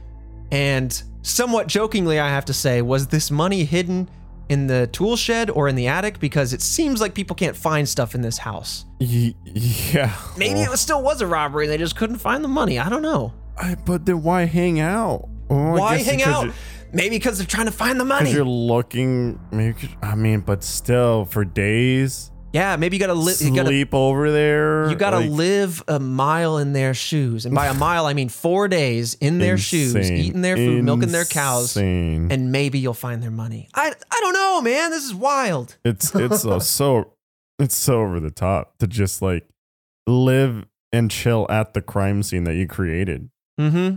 [0.51, 4.09] And somewhat jokingly, I have to say, was this money hidden
[4.49, 6.19] in the tool shed or in the attic?
[6.21, 8.85] Because it seems like people can't find stuff in this house.
[9.01, 10.17] Y- yeah.
[10.37, 12.79] Maybe it was, still was a robbery and they just couldn't find the money.
[12.79, 13.33] I don't know.
[13.59, 15.29] I, but then why hang out?
[15.49, 16.53] Well, I Why hang out?
[16.93, 18.33] Maybe because they're trying to find the Because money.
[18.33, 19.97] you're looking, maybe.
[20.03, 22.31] I mean, but still, for days.
[22.57, 24.89] Yeah, maybe you gotta li- you gotta sleep over there.
[24.89, 28.31] you gotta like, live a mile in their shoes, and by a mile I mean
[28.31, 32.33] four days in their shoes, eating their food, milking their cows, Insane.
[32.33, 33.69] and maybe you'll find their money.
[33.75, 34.91] I I don't know, man.
[34.91, 35.77] This is wild.
[35.85, 37.13] It's it's uh, so
[37.59, 39.47] it's so over the top to just like
[40.07, 43.29] live and chill at the crime scene that you created.
[43.61, 43.97] Mm-hmm.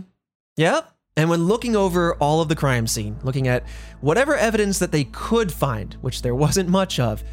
[0.58, 0.92] Yep.
[1.16, 3.64] And when looking over all of the crime scene, looking at
[4.00, 7.24] whatever evidence that they could find, which there wasn't much of,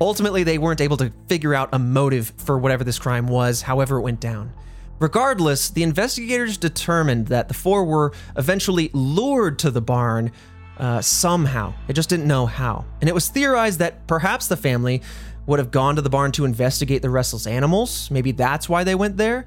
[0.00, 3.98] ultimately they weren't able to figure out a motive for whatever this crime was, however
[3.98, 4.52] it went down.
[4.98, 10.30] Regardless, the investigators determined that the four were eventually lured to the barn
[10.78, 11.72] uh, somehow.
[11.86, 12.84] They just didn't know how.
[13.00, 15.02] And it was theorized that perhaps the family
[15.46, 18.10] would have gone to the barn to investigate the restless animals.
[18.10, 19.46] Maybe that's why they went there.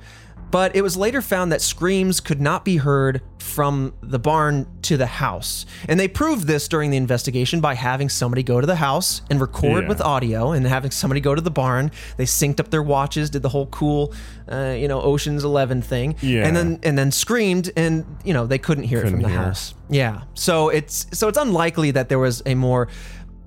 [0.54, 4.98] But it was later found that screams could not be heard from the barn to
[4.98, 5.66] the house.
[5.90, 9.42] And they proved this during the investigation by having somebody go to the house and
[9.42, 9.90] record Yeah.
[9.90, 11.90] with audio and having somebody go to the barn.
[12.18, 14.14] They synced up their watches, did the whole cool,
[14.48, 16.18] uh, you know, Ocean's 11 thing.
[16.22, 16.46] Yeah.
[16.46, 19.36] And then and then screamed and, you know, they couldn't hear it Couldn't from the
[19.36, 19.74] house.
[19.90, 20.22] Yeah.
[20.36, 22.90] So it's so it's unlikely that there was a more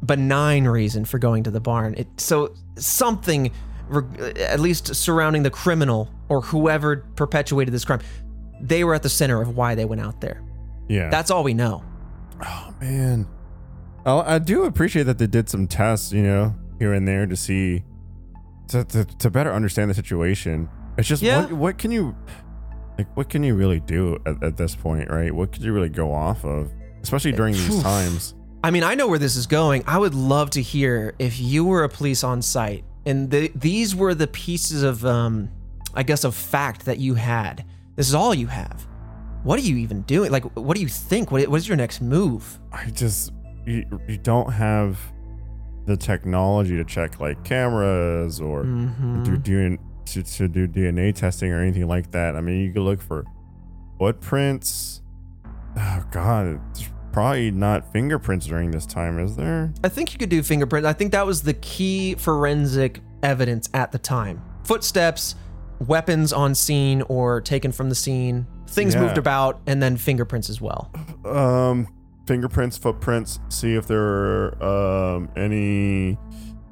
[0.05, 1.95] benign reason for going to the barn.
[1.97, 3.53] It so something
[4.39, 8.01] at least surrounding the criminal or whoever perpetuated this crime.
[8.61, 10.43] They were at the center of why they went out there.
[10.89, 11.11] Yeah.
[11.11, 11.85] That's all we know.
[12.45, 13.29] oh man.
[14.05, 17.37] I, I do appreciate that they did some tests, you know, here and there to
[17.37, 17.83] see
[18.69, 20.69] to to, to better understand the situation.
[20.97, 21.43] It's just Yeah.
[21.43, 22.17] what what can you
[22.99, 25.35] like what can you really do at, at this point, right?
[25.35, 26.73] What could you really go off of?
[27.03, 28.35] Especially eh, during these times.
[28.65, 29.85] I mean, I know where this is going.
[29.87, 33.95] I would love to hear if you were a police on site and the, these
[33.97, 35.49] were the pieces of, um,
[35.95, 37.65] I guess, of fact that you had.
[37.95, 38.87] This is all you have.
[39.45, 40.31] What are you even doing?
[40.33, 41.31] Like, what do you think?
[41.31, 42.59] What, what is your next move?
[42.73, 43.33] I just
[43.65, 44.99] you, you don't have
[45.87, 49.25] the technology to check like cameras or Mhm.
[49.25, 52.35] do doing to, to do DNA testing or anything like that.
[52.37, 53.25] I mean, you could look for
[53.99, 55.03] footprints.
[55.77, 59.73] Oh God, it's probably not fingerprints during this time, is there?
[59.83, 60.87] I think you could do fingerprints.
[60.87, 64.43] I think that was the key forensic evidence at the time.
[64.65, 65.35] Footsteps,
[65.87, 69.01] weapons on scene or taken from the scene, things Yeah.
[69.01, 70.91] moved about, and then fingerprints as well.
[71.25, 71.89] Um,
[72.27, 73.41] fingerprints, footprints.
[73.49, 74.03] See if there
[74.61, 74.63] are
[75.17, 76.19] um any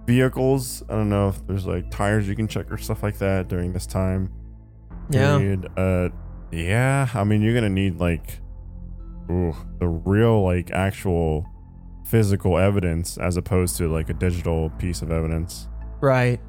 [0.07, 0.83] vehicles.
[0.91, 3.73] I don't know if there's like tires you can check or stuff like that during
[3.73, 4.31] this time.
[5.09, 5.39] Yeah.
[5.39, 5.69] period.
[5.75, 6.11] Uh,
[6.53, 7.09] yeah.
[7.15, 8.41] I mean, you're gonna need like,
[9.31, 11.47] ooh, the real like actual
[12.07, 15.69] physical evidence as opposed to like a digital piece of evidence.
[16.01, 16.41] Right.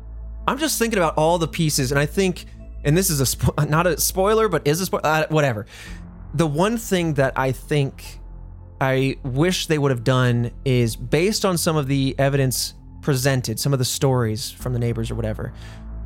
[0.47, 2.45] I'm just thinking about all the pieces, and I think,
[2.83, 5.05] and this is a spo- not a spoiler, but is a spoiler.
[5.05, 5.65] Uh, whatever.
[6.33, 8.19] The one thing that I think
[8.81, 13.71] I wish they would have done is based on some of the evidence presented, some
[13.71, 15.53] of the stories from the neighbors or whatever.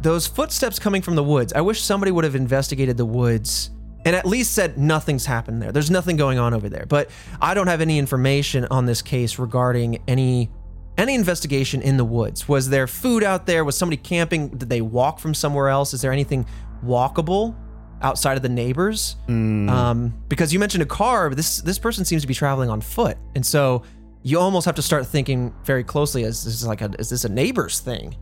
[0.01, 1.51] Those footsteps coming from the woods.
[1.53, 3.71] I wish somebody would have investigated the woods
[4.05, 5.71] and at least said nothing's happened there.
[5.71, 6.85] There's nothing going on over there.
[6.87, 7.09] But
[7.41, 10.49] I don't have any information on this case regarding any
[10.97, 12.47] any investigation in the woods.
[12.49, 13.63] Was there food out there?
[13.63, 14.49] Was somebody camping?
[14.49, 15.93] Did they walk from somewhere else?
[15.93, 16.45] Is there anything
[16.83, 17.55] walkable
[18.01, 19.15] outside of the neighbors?
[19.27, 22.69] Mm, Um, because you mentioned a car, but this this person seems to be traveling
[22.69, 23.83] on foot, and so
[24.23, 27.29] you almost have to start thinking very closely: is this like a is this a
[27.29, 28.15] neighbor's thing,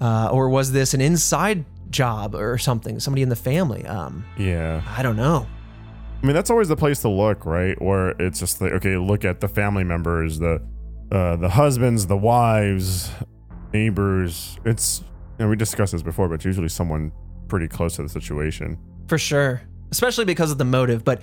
[0.00, 2.98] uh, or was this an inside job or something?
[2.98, 3.86] Somebody in the family?
[3.86, 4.82] Um, yeah.
[4.96, 5.46] I don't know.
[6.22, 7.80] I mean, that's always the place to look, right?
[7.82, 10.62] Where it's just like, okay, look at the family members, the
[11.10, 13.10] uh, the husbands, the wives,
[13.72, 14.58] neighbors.
[14.64, 15.00] It's
[15.38, 17.12] you know, we discussed this before, but it's usually someone
[17.48, 18.78] pretty close to the situation.
[19.08, 21.04] For sure, especially because of the motive.
[21.04, 21.22] But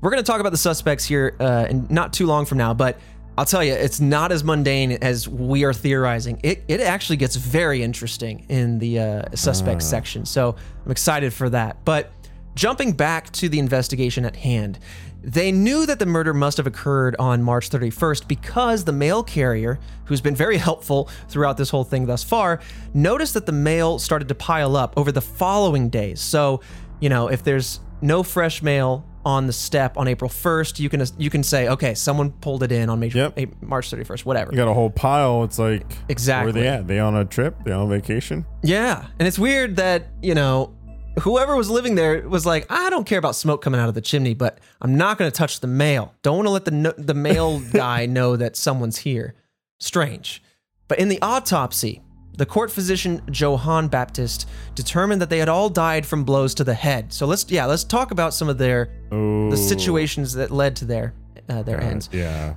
[0.00, 2.74] we're going to talk about the suspects here uh, in not too long from now.
[2.74, 2.98] But
[3.38, 6.40] I'll tell you, it's not as mundane as we are theorizing.
[6.42, 10.26] It it actually gets very interesting in the uh, suspects section.
[10.26, 11.84] So I'm excited for that.
[11.84, 12.12] But
[12.54, 14.78] jumping back to the investigation at hand.
[15.22, 19.78] They knew that the murder must have occurred on March 31st because the mail carrier,
[20.04, 22.60] who's been very helpful throughout this whole thing thus far,
[22.94, 26.20] noticed that the mail started to pile up over the following days.
[26.20, 26.60] So,
[27.00, 31.04] you know, if there's no fresh mail on the step on April 1st, you can
[31.18, 33.38] you can say, okay, someone pulled it in on May- Yep.
[33.62, 34.50] March 31st, whatever.
[34.52, 35.44] You got a whole pile.
[35.44, 36.52] It's like Exactly.
[36.52, 36.86] Where they at?
[36.86, 37.56] They on a trip?
[37.64, 38.46] They on vacation?
[38.62, 40.74] Yeah, and it's weird that you know
[41.22, 44.00] whoever was living there was like, I don't care about smoke coming out of the
[44.00, 46.14] chimney, but I'm not going to touch the mail.
[46.22, 49.34] Don't want to let the no- the mail guy know that someone's here.
[49.80, 50.42] Strange,
[50.88, 52.02] but in the autopsy,
[52.40, 56.72] the court physician Johann Baptist determined that they had all died from blows to the
[56.72, 57.12] head.
[57.12, 60.86] So let's yeah, let's talk about some of their Oh, the situations that led to
[60.86, 61.12] their
[61.50, 62.08] uh, their ends.
[62.10, 62.54] Yeah.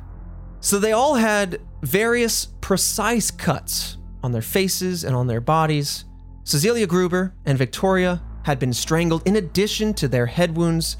[0.62, 6.06] So they all had various precise cuts on their faces and on their bodies.
[6.46, 10.96] Cecilia Gruber and Victoria had been strangled in addition to their head wounds.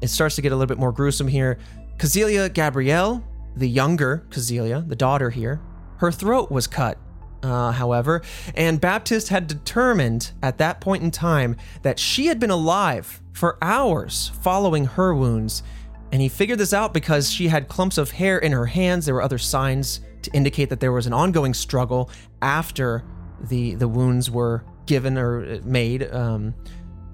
[0.00, 1.58] It starts to get a little bit more gruesome here.
[2.00, 3.24] Cecilia Gabrielle,
[3.56, 5.60] the younger Cecilia, the daughter here,
[5.96, 6.98] her throat was cut,
[7.42, 8.22] uh, however,
[8.54, 13.58] and Baptist had determined at that point in time that she had been alive for
[13.62, 15.62] hours following her wounds.
[16.10, 19.04] And he figured this out because she had clumps of hair in her hands.
[19.04, 22.10] There were other signs to indicate that there was an ongoing struggle
[22.42, 23.04] after
[23.40, 26.12] the the wounds were given or made.
[26.12, 26.54] Um,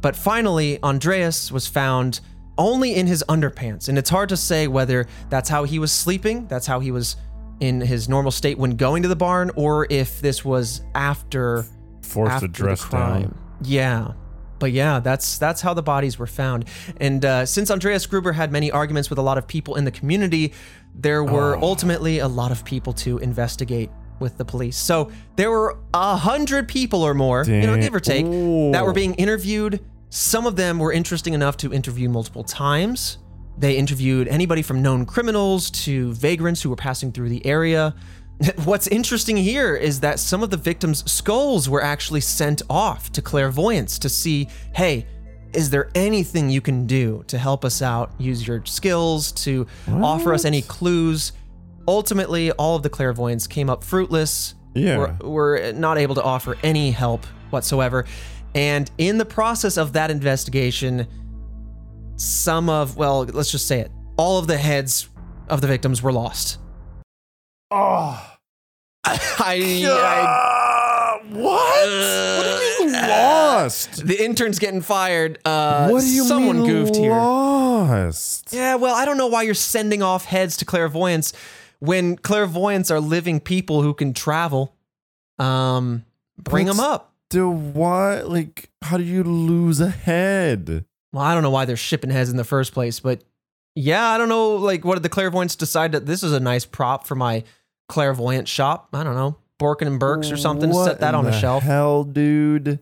[0.01, 2.21] but finally, Andreas was found
[2.57, 6.47] only in his underpants, and it's hard to say whether that's how he was sleeping,
[6.47, 7.17] that's how he was
[7.61, 11.65] in his normal state when going to the barn, or if this was after
[12.03, 13.23] Forced after to dress the crime.
[13.23, 13.39] down.
[13.63, 14.13] Yeah.
[14.59, 16.67] But yeah, that's that's how the bodies were found.
[17.01, 19.91] And uh, since Andreas Gruber had many arguments with a lot of people in the
[19.91, 20.53] community,
[20.95, 21.61] there were Oh.
[21.63, 23.91] ultimately a lot of people to investigate
[24.21, 24.77] with the police.
[24.77, 28.25] So there were a hundred people or more, you know, give or take,
[28.73, 29.81] that were being interviewed.
[30.09, 33.19] Some of them were interesting enough to interview multiple times.
[33.57, 37.95] They interviewed anybody from known criminals to vagrants who were passing through the area.
[38.65, 43.23] What's interesting here is that some of the victims' skulls were actually sent off to
[43.23, 45.07] clairvoyants to see hey,
[45.53, 48.13] is there anything you can do to help us out?
[48.19, 51.33] Use your skills to offer us any clues.
[51.87, 54.57] Ultimately, all of the clairvoyants came up fruitless.
[54.75, 54.99] Yeah.
[54.99, 58.05] Were, were not able to offer any help whatsoever.
[58.55, 61.07] And in the process of that investigation,
[62.17, 65.09] some of, well, let's just say it, all of the heads
[65.49, 66.59] of the victims were lost.
[67.71, 68.31] Oh.
[69.05, 71.39] I, Ah, what?
[71.39, 74.07] what do you mean lost?
[74.07, 75.39] the intern's getting fired.
[75.45, 77.11] Uh, what do you someone mean goofed here.
[77.11, 78.53] lost?
[78.53, 81.33] Yeah, well, I don't know why you're sending off heads to clairvoyants
[81.81, 84.75] when clairvoyants are living people who can travel.
[85.39, 86.05] Um,
[86.39, 87.13] bring them up.
[87.29, 88.29] Do what?
[88.29, 90.85] Like, how do you lose a head?
[91.15, 93.23] Well, I don't know why they're shipping heads in the first place, but
[93.77, 94.57] yeah, I don't know.
[94.57, 97.45] Like, what did the clairvoyants decide that this is a nice prop for my
[97.89, 98.89] clairvoyant shop?
[98.93, 100.71] I don't know, Borgin and Burkes or something.
[100.71, 101.63] What set that in on a the shelf.
[101.63, 102.81] Hell, dude.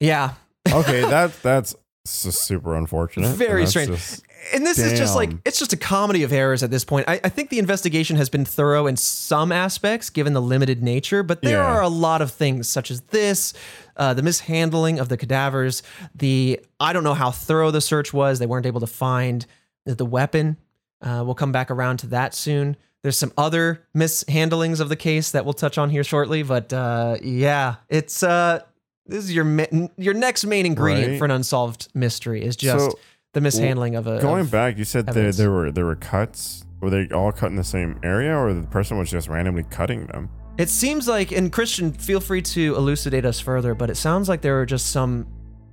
[0.00, 0.34] Yeah,
[0.72, 1.74] Okay, that that's
[2.06, 3.28] s- super unfortunate.
[3.36, 3.90] Very That's strange.
[3.90, 7.08] just- and this is just like it's just a comedy of errors at this point.
[7.08, 11.22] I, I think the investigation has been thorough in some aspects, given the limited nature,
[11.22, 11.64] but there Yeah.
[11.64, 13.54] are a lot of things such as this,
[13.96, 15.82] uh, the mishandling of the cadavers,
[16.14, 18.38] the I don't know how thorough the search was.
[18.38, 19.46] They weren't able to find
[19.86, 20.56] the, weapon.
[21.02, 22.76] Uh, we'll come back around to that soon.
[23.02, 27.16] There's some other mishandlings of the case that we'll touch on here shortly, but uh,
[27.22, 28.60] yeah, it's uh,
[29.06, 31.18] this is your ma- your next main ingredient Right.
[31.18, 32.98] for an unsolved mystery is just So,
[33.34, 36.64] the mishandling of a Going of- back, you said there, there were there were cuts.
[36.80, 40.06] Were they all cut in the same area, or the person was just randomly cutting
[40.06, 40.28] them?
[40.58, 44.40] It seems like, and Christian, feel free to elucidate us further, but it sounds like
[44.42, 45.26] there were just some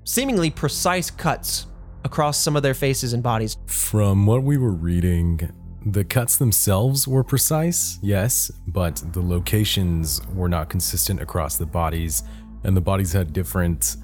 [0.05, 1.67] seemingly precise cuts
[2.03, 3.57] across some of their faces and bodies.
[3.67, 5.51] From what we were reading,
[5.85, 12.23] the cuts themselves were precise, yes, but the locations were not consistent across the bodies,
[12.63, 13.97] and the bodies had different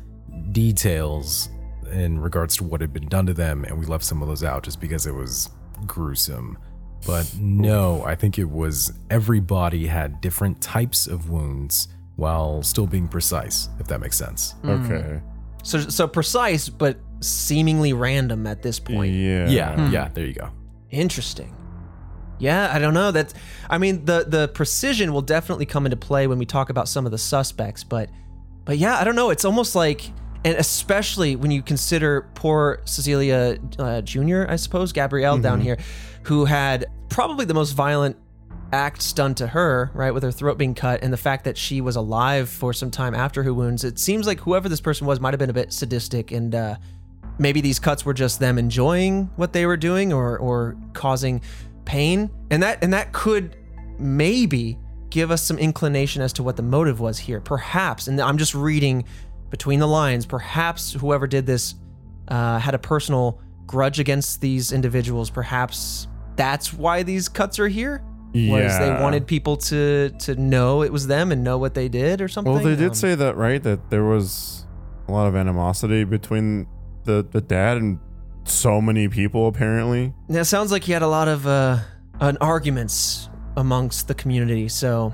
[0.52, 1.50] details
[1.91, 4.43] in regards to what had been done to them, and we left some of those
[4.43, 5.50] out just because it was
[5.86, 6.58] gruesome.
[7.06, 12.88] But no, I think it was every body had different types of wounds while still
[12.88, 14.54] being precise, if that makes sense.
[14.63, 14.69] Hmm.
[14.69, 15.21] Okay.
[15.63, 19.13] So, so precise, but seemingly random at this point.
[19.13, 19.47] Yeah.
[19.47, 19.93] Yeah, hmm.
[19.93, 20.50] yeah, there you go.
[20.89, 21.54] Interesting.
[22.39, 23.12] Yeah, I don't know.
[23.12, 23.34] That
[23.69, 27.06] I mean, the the precision will definitely come into play when we talk about some
[27.06, 28.10] of the suspects, but
[28.63, 29.30] but yeah, I don't know.
[29.30, 30.12] It's almost like,
[30.43, 35.78] and especially when you consider poor Cecilia uh, Jr., I suppose Gabriel down here,
[36.23, 38.17] who had probably the most violent
[38.73, 41.82] acts done to her, right, with her throat being cut, and the fact that she
[41.82, 43.84] was alive for some time after her wounds.
[43.84, 46.54] It seems like whoever this person was might have been a bit sadistic and.
[46.56, 46.76] uh
[47.39, 51.41] maybe these cuts were just them enjoying what they were doing or or causing
[51.86, 53.56] pain and that and that could
[54.00, 54.78] maybe
[55.10, 58.54] give us some inclination as to what the motive was here perhaps and i'm just
[58.54, 59.06] reading
[59.50, 61.76] between the lines perhaps whoever did this
[62.28, 68.04] uh, had a personal grudge against these individuals perhaps that's why these cuts are here
[68.34, 72.21] was they wanted people to to know it was them and know what they did
[72.21, 73.63] or something Well, they did Um, say that, right?
[73.63, 74.67] That there was
[75.08, 76.67] a lot of animosity between
[77.06, 77.98] the the dad and
[78.44, 80.13] so many people, apparently.
[80.30, 81.80] Yeah, it sounds like he had a lot of uh,
[82.19, 84.67] an arguments amongst the community.
[84.69, 85.13] So,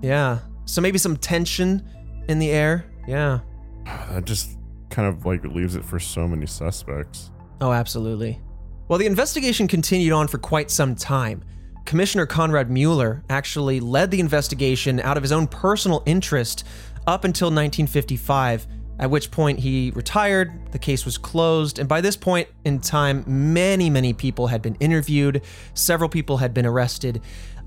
[0.00, 0.38] yeah.
[0.64, 1.82] So maybe some tension
[2.28, 2.86] in the air.
[3.06, 3.40] Yeah.
[4.10, 4.58] That just
[4.90, 7.30] kind of like leaves it for so many suspects.
[7.60, 8.40] Oh, absolutely.
[8.88, 11.42] Well, the investigation continued on for quite some time.
[11.84, 16.64] Commissioner Conrad Mueller actually led the investigation out of his own personal interest
[17.06, 18.66] up until 1955,
[18.98, 23.24] at which point he retired, the case was closed, and by this point in time,
[23.26, 25.42] many, many people had been interviewed,
[25.74, 27.20] several people had been arrested,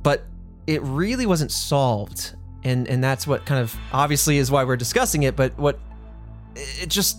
[0.03, 0.23] but
[0.67, 2.35] it really wasn't solved.
[2.63, 5.79] And, and that's what kind of obviously is why we're discussing it, but what
[6.55, 7.17] it just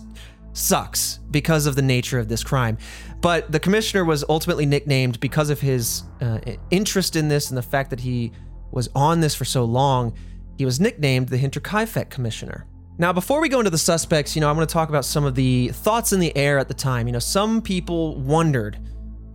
[0.53, 2.77] sucks because of the nature of this crime.
[3.21, 6.39] But the commissioner was ultimately nicknamed because of his uh,
[6.71, 8.31] interest in this and the fact that he
[8.71, 10.13] was on this for so long.
[10.57, 12.65] He was nicknamed the Hinterkaifeck Commissioner.
[12.99, 15.23] Now, before we go into the suspects, you know, I want to talk about some
[15.23, 17.07] of the thoughts in the air at the time.
[17.07, 18.79] You know, some people wondered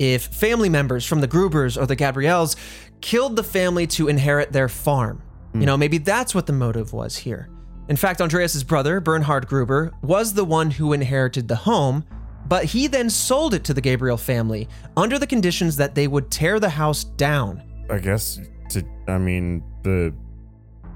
[0.00, 2.56] if family members from the Grubers or the Gabriels
[3.00, 5.22] killed the family to inherit their farm.
[5.54, 7.50] You know, maybe that's what the motive was here.
[7.88, 12.04] In fact, Andreas's brother, Bernhard Gruber, was the one who inherited the home,
[12.48, 16.30] but he then sold it to the Gabriel family under the conditions that they would
[16.30, 17.62] tear the house down.
[17.90, 20.14] I guess to I mean the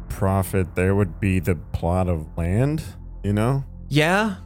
[0.09, 2.83] profit there would be the plot of land,
[3.23, 3.65] you know?
[3.89, 4.37] Yeah.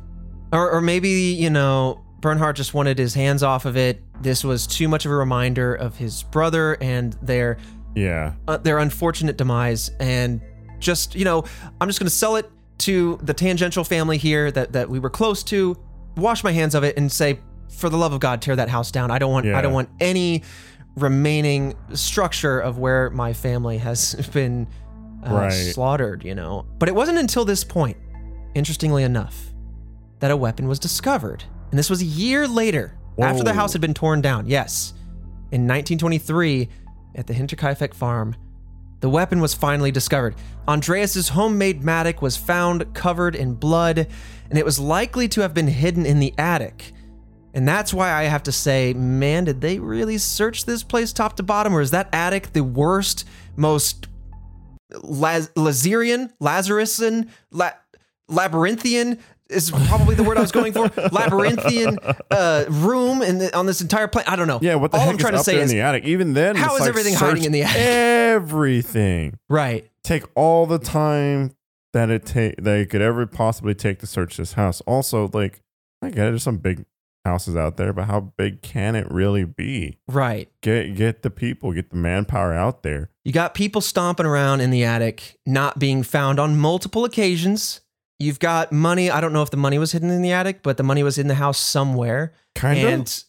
[0.53, 4.03] Or, or maybe, you know, Bernhard just wanted his hands off of it.
[4.23, 7.57] This was too much of a reminder of his brother and their
[7.95, 8.35] Yeah.
[8.49, 10.41] uh, their unfortunate demise and
[10.81, 11.45] just you know
[11.81, 15.11] i'm just going to sell it to the tangential family here that that we were
[15.11, 15.77] close to
[16.17, 17.39] wash my hands of it and say
[17.77, 19.11] for the love of god tear that house down.
[19.11, 20.43] I don't want i don't want any
[20.97, 24.67] remaining structure of where my family has been
[25.27, 25.51] uh, Right.
[25.51, 26.67] slaughtered you know?
[26.79, 27.97] But it wasn't until this point
[28.55, 29.53] interestingly enough
[30.19, 31.45] that a weapon was discovered.
[31.71, 34.95] And this was a year later after the house had been torn down yes
[35.53, 36.69] in 1923
[37.15, 38.35] at the Hinterkaifeck farm
[39.01, 40.35] the weapon was finally discovered.
[40.69, 44.07] Andreas's homemade mattock was found covered in blood,
[44.49, 46.93] and it was likely to have been hidden in the attic.
[47.53, 51.37] And that's why I have to say, man, did they really search this place top
[51.37, 53.27] to bottom, or is that attic the worst,
[53.57, 54.07] most
[55.03, 57.73] Laz- Lazarian, Lazarusan, La-
[58.29, 59.19] labyrinthian
[59.51, 60.91] is probably the word I was going for.
[61.13, 61.99] labyrinthian
[62.31, 64.31] uh, room in the, on this entire planet.
[64.31, 64.59] I don't know.
[64.63, 66.05] Yeah, what the All heck I'm trying is to say is in the attic?
[66.05, 67.77] Even then, how is like everything hiding in the attic?
[67.81, 69.39] Everything.
[69.49, 69.87] right.
[70.03, 71.53] Take all the time
[71.93, 74.81] that it take that it could ever possibly take to search this house.
[74.83, 75.61] Also, like
[76.03, 76.87] I get it, there's some big
[77.25, 79.99] houses out there, but how big can it really be?
[80.09, 80.49] Right.
[80.63, 83.11] Get get the people, get the manpower out there.
[83.25, 87.80] You got people stomping around in the attic, not being found on multiple occasions.
[88.21, 89.11] You've got money.
[89.11, 91.19] I don't know if the money was hidden in the attic, but the money was
[91.19, 92.33] in the house somewhere.
[92.55, 92.93] Kind of.
[92.93, 93.25] and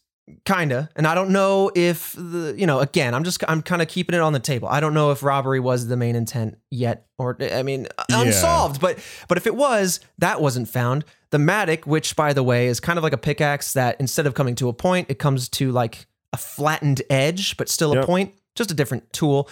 [0.45, 0.89] kinda.
[0.95, 4.15] And I don't know if the you know, again, I'm just I'm kind of keeping
[4.15, 4.67] it on the table.
[4.67, 8.21] I don't know if robbery was the main intent yet, or I mean, Yeah.
[8.21, 8.79] unsolved.
[8.81, 11.05] But but if it was, that wasn't found.
[11.31, 14.33] The mattock, which by the way is kind of like a pickaxe that instead of
[14.33, 18.33] coming to a point, it comes to like a flattened edge, but still a point.
[18.55, 19.49] Just a different tool.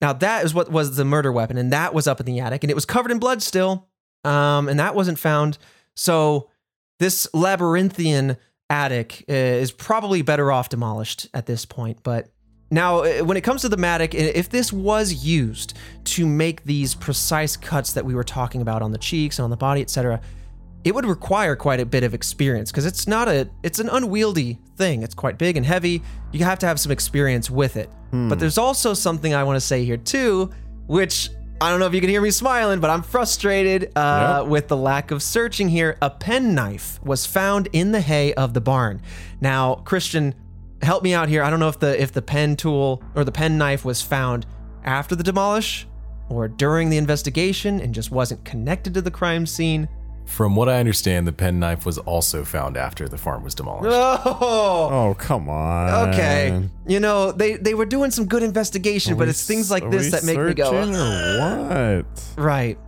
[0.00, 2.64] Now that is what was the murder weapon, and that was up in the attic,
[2.64, 3.86] and it was covered in blood still,
[4.24, 5.58] um, and that wasn't found.
[5.94, 6.50] So
[6.98, 8.36] this labyrinthian
[8.68, 12.02] attic uh, is probably better off demolished at this point.
[12.02, 12.28] But
[12.70, 16.94] now, uh, when it comes to the mattock, if this was used to make these
[16.94, 20.20] precise cuts that we were talking about on the cheeks and on the body, etc.,
[20.84, 24.58] it would require quite a bit of experience because it's not a it's an unwieldy
[24.76, 26.02] thing it's quite big and heavy
[26.32, 27.90] you have to have some experience with it
[28.28, 30.50] but there's also something i want to say here too
[30.86, 31.28] which
[31.60, 34.50] i don't know if you can hear me smiling but i'm frustrated uh, Yep.
[34.50, 35.96] with the lack of searching here.
[36.02, 39.02] A penknife was found in the hay of the barn.
[39.40, 40.34] Now christian
[40.82, 41.42] help me out here.
[41.42, 44.46] I don't know if the if the pen tool or the pen knife was found
[44.84, 45.86] after the demolish
[46.30, 49.88] or during the investigation and just wasn't connected to the crime scene
[50.30, 53.90] From what I understand, the penknife was also found after the farm was demolished.
[53.92, 56.08] Oh, oh come on.
[56.08, 56.68] okay.
[56.86, 60.12] You know, they they were doing some good investigation, but we it's things like this
[60.12, 62.24] that make me go, searching or what?
[62.36, 62.78] right.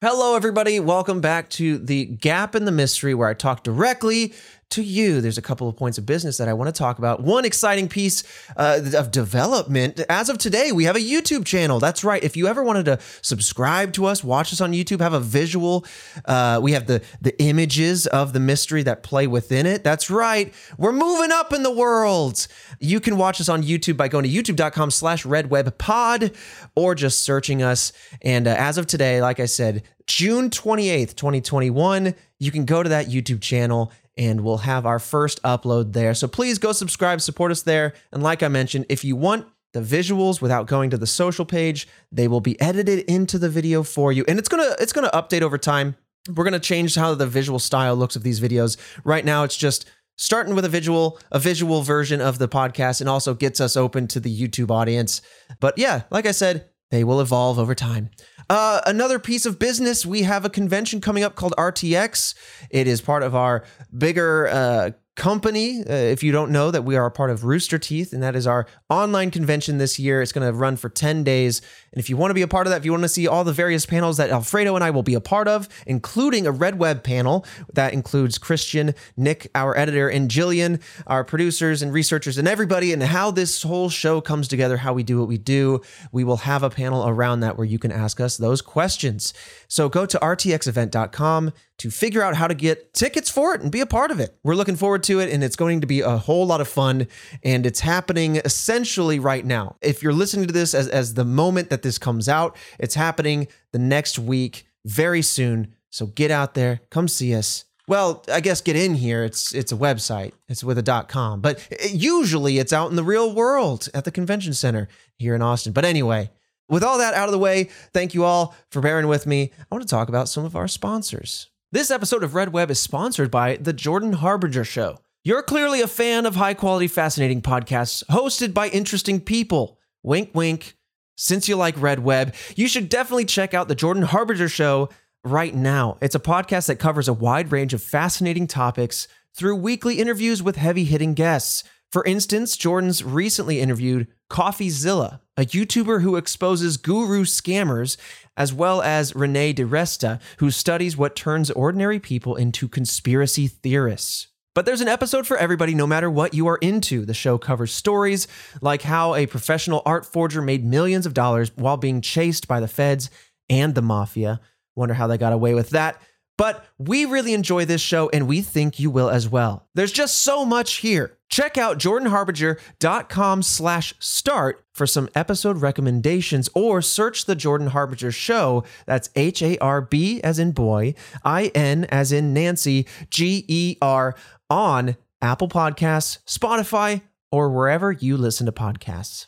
[0.00, 0.80] Hello, everybody.
[0.80, 4.32] Welcome back to the Gap in the Mystery, where I talk directly
[4.70, 5.20] to you.
[5.20, 7.22] There's a couple of points of business that I want to talk about.
[7.22, 8.24] One exciting piece
[8.56, 10.00] uh, of development.
[10.08, 11.78] As of today, we have a YouTube channel.
[11.78, 12.22] That's right.
[12.22, 15.84] If you ever wanted to subscribe to us, watch us on YouTube, have a visual,
[16.24, 19.84] uh, we have the the images of the mystery that play within it.
[19.84, 20.52] That's right.
[20.78, 22.46] We're moving up in the world.
[22.80, 26.34] You can watch us on YouTube by going to youtube.com slash redwebpod
[26.74, 27.92] or just searching us.
[28.22, 32.88] And uh, as of today, like I said, June 28th, 2021, you can go to
[32.90, 36.14] that YouTube channel and we'll have our first upload there.
[36.14, 37.94] So please go subscribe, support us there.
[38.12, 41.88] And like I mentioned, if you want the visuals without going to the social page,
[42.12, 44.24] they will be edited into the video for you.
[44.28, 45.96] And it's going to it's going to update over time.
[46.28, 48.76] We're going to change how the visual style looks of these videos.
[49.04, 53.10] Right now it's just starting with a visual, a visual version of the podcast, and
[53.10, 55.20] also gets us open to the YouTube audience.
[55.60, 58.10] But yeah, like I said, they will evolve over time.
[58.50, 62.34] Uh, another piece of business, we have a convention coming up called RTX.
[62.70, 63.64] It is part of our
[63.96, 65.80] bigger uh, company.
[65.80, 68.34] Uh, if you don't know that we are a part of Rooster Teeth, and that
[68.36, 70.20] is our online convention this year.
[70.20, 71.62] It's going to run for 10 days.
[71.94, 73.28] And if you want to be a part of that, if you want to see
[73.28, 76.50] all the various panels that Alfredo and I will be a part of, including a
[76.50, 82.36] Red Web panel that includes Christian, Nick, our editor, and Jillian, our producers and researchers,
[82.36, 85.82] and everybody, and how this whole show comes together, how we do what we do,
[86.10, 89.32] we will have a panel around that where you can ask us those questions.
[89.68, 93.80] So go to rtxevent.com to figure out how to get tickets for it and be
[93.80, 94.36] a part of it.
[94.44, 97.08] We're looking forward to it, and it's going to be a whole lot of fun.
[97.42, 99.76] And it's happening essentially right now.
[99.82, 103.46] If you're listening to this as, as the moment that this comes out, it's happening
[103.70, 105.76] the next week, very soon.
[105.90, 107.64] So get out there, come see us.
[107.86, 109.22] Well, I guess get in here.
[109.22, 110.32] It's it's a website.
[110.48, 114.04] It's with a dot com, but uh, usually it's out in the real world at
[114.04, 115.72] the convention center here in Austin.
[115.72, 116.30] But anyway,
[116.68, 119.52] with all that out of the way, thank you all for bearing with me.
[119.60, 121.50] I want to talk about some of our sponsors.
[121.72, 125.00] This episode of Red Web is sponsored by The Jordan Harbinger Show.
[125.22, 129.78] You're clearly a fan of high quality, fascinating podcasts hosted by interesting people.
[130.02, 130.74] Wink, wink.
[131.16, 134.88] Since you like Red Web, you should definitely check out The Jordan Harbinger Show
[135.22, 135.96] right now.
[136.00, 140.56] It's a podcast that covers a wide range of fascinating topics through weekly interviews with
[140.56, 141.62] heavy hitting guests.
[141.92, 147.96] For instance, Jordan's recently interviewed CoffeeZilla, a YouTuber who exposes guru scammers,
[148.36, 154.26] as well as Renee DiResta, who studies what turns ordinary people into conspiracy theorists.
[154.54, 157.04] But there's an episode for everybody, no matter what you are into.
[157.04, 158.28] The show covers stories
[158.60, 162.68] like how a professional art forger made millions of dollars while being chased by the
[162.68, 163.10] feds
[163.50, 164.40] and the mafia.
[164.76, 166.00] Wonder how they got away with that.
[166.36, 169.68] But we really enjoy this show and we think you will as well.
[169.74, 171.16] There's just so much here.
[171.28, 178.64] Check out jordanharbinger.com slash start for some episode recommendations or search the Jordan Harbinger show.
[178.86, 180.94] That's H-A-R-B as in boy,
[181.24, 184.14] I-N as in Nancy, G-E-R
[184.54, 187.02] on Apple Podcasts, Spotify,
[187.32, 189.26] or wherever you listen to podcasts.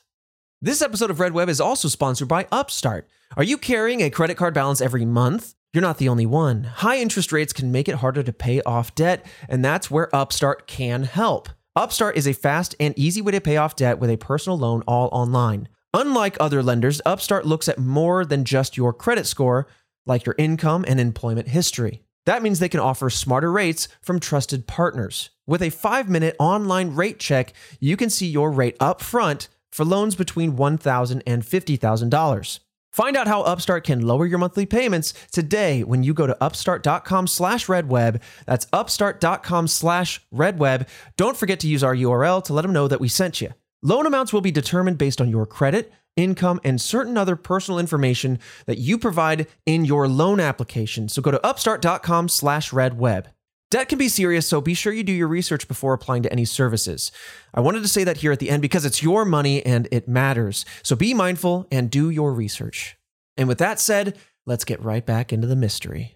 [0.63, 3.09] This episode of Red Web is also sponsored by Upstart.
[3.37, 5.57] Are you carrying a credit card balance every month?
[5.73, 6.63] You're not the only one.
[6.63, 10.69] High interest rates can make it harder to pay off debt, and that's where Upstart
[10.69, 11.49] can help.
[11.75, 14.85] Upstart is a fast and easy way to pay off debt with a personal loan
[14.87, 15.69] all online.
[15.93, 19.67] Unlike other lenders, Upstart looks at more than just your credit score,
[20.07, 22.06] like your income and employment history.
[22.27, 25.31] That means they can offer smarter rates from trusted partners.
[25.47, 29.85] With a five minute online rate check, you can see your rate up front for
[29.85, 32.59] loans between $1,000 and $50,000.
[32.93, 37.27] Find out how Upstart can lower your monthly payments today when you go to upstart.com
[37.27, 38.23] slash redweb.
[38.47, 40.89] That's upstart.com slash redweb.
[41.19, 43.53] Don't forget to use our URL to let them know that we sent you.
[43.83, 48.39] Loan amounts will be determined based on your credit, income, and certain other personal information
[48.67, 51.09] that you provide in your loan application.
[51.09, 53.27] So go to upstart.com slash redweb.
[53.71, 56.45] Debt can be serious, so be sure you do your research before applying to any
[56.45, 57.11] services.
[57.53, 60.07] I wanted to say that here at the end because it's your money and it
[60.07, 60.65] matters.
[60.85, 62.97] So be mindful and do your research.
[63.37, 66.15] And with that said, let's get right back into the mystery.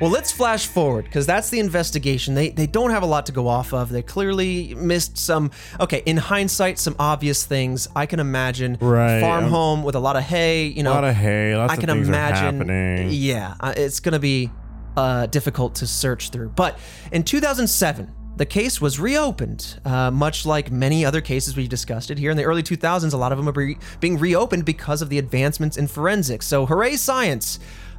[0.00, 2.34] Well, let's flash forward because that's the investigation.
[2.34, 3.90] They they don't have a lot to go off of.
[3.90, 5.50] They clearly missed some.
[5.80, 7.88] Okay, in hindsight, some obvious things.
[7.96, 10.66] I can imagine Right, farm um, home with a lot of hay.
[10.66, 11.56] You know, A lot of hay.
[11.56, 13.10] Lots I of can imagine.
[13.10, 14.50] Yeah, uh, it's going to be
[14.96, 16.50] uh, difficult to search through.
[16.50, 16.78] But
[17.10, 22.18] in 2007, the case was reopened, uh, much like many other cases we've discussed it
[22.18, 23.12] here in the early 2000s.
[23.12, 26.46] A lot of them are be- being reopened because of the advancements in forensics.
[26.46, 27.58] So, hooray, science!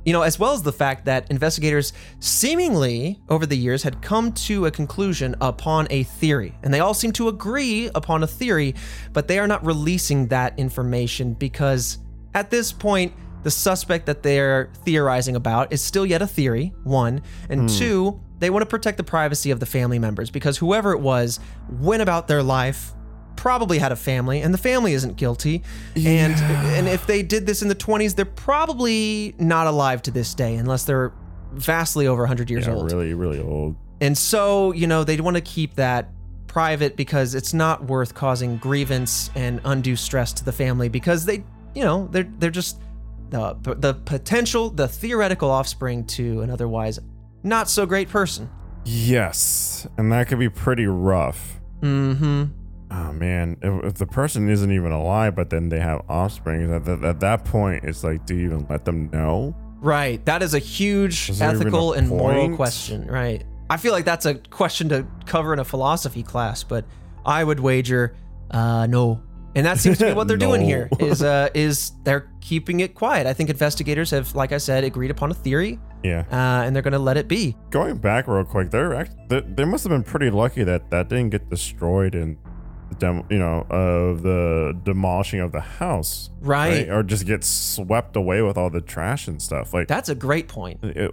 [0.09, 4.31] You know, as well as the fact that investigators seemingly over the years had come
[4.31, 6.57] to a conclusion upon a theory.
[6.63, 8.73] And they all seem to agree upon a theory,
[9.13, 11.99] but they are not releasing that information because
[12.33, 17.21] at this point, the suspect that they're theorizing about is still yet a theory, one.
[17.47, 17.77] And hmm.
[17.77, 21.39] two, they want to protect the privacy of the family members because whoever it was
[21.69, 22.93] went about their life,
[23.39, 25.63] probably had a family, and the family isn't guilty.
[25.95, 26.33] And
[26.75, 30.55] and if they did this in the 20s, they're probably not alive to this day
[30.55, 31.13] unless they're
[31.53, 32.91] vastly over 100 years Yeah, old.
[32.91, 33.75] really, really old.
[34.01, 36.09] And so, you know, they want to keep that
[36.47, 41.43] private because it's not worth causing grievance and undue stress to the family because they,
[41.73, 42.81] you know, they're they're just
[43.29, 46.99] the the potential, the theoretical offspring to an otherwise
[47.43, 48.49] not so great person.
[48.83, 51.59] Yes, and that could be pretty rough.
[51.81, 52.43] Mm-hmm.
[52.91, 56.85] Oh man, if, if the person isn't even alive, but then they have offspring, at,
[56.85, 59.55] that at that point, it's like, do you even let them know?
[59.79, 60.23] Right.
[60.25, 63.05] That is a huge Is ethical a and moral question.
[63.07, 63.43] Right.
[63.69, 66.85] I feel like that's a question to cover in a philosophy class, but
[67.25, 68.15] I would wager
[68.51, 69.21] uh, no.
[69.55, 70.89] And that seems to be what they're doing here.
[70.99, 73.27] Is uh, is they're keeping it quiet.
[73.27, 76.23] I think investigators have, like I said, agreed upon a theory, Yeah.
[76.31, 77.55] uh, and they're going to let it be.
[77.69, 81.09] Going back real quick, they're act- they, they must have been pretty lucky that that
[81.09, 82.48] didn't get destroyed in the
[82.97, 86.89] dem- you know, of the demolishing of the house, Right.
[86.89, 89.73] Or just get swept away with all the trash and stuff.
[89.73, 90.79] Like That's a great point.
[90.83, 91.11] it,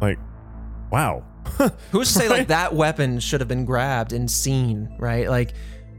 [0.00, 0.18] like
[0.90, 1.24] wow.
[1.92, 5.28] Who's to say like that weapon should have been grabbed and seen, right?
[5.28, 5.52] Like,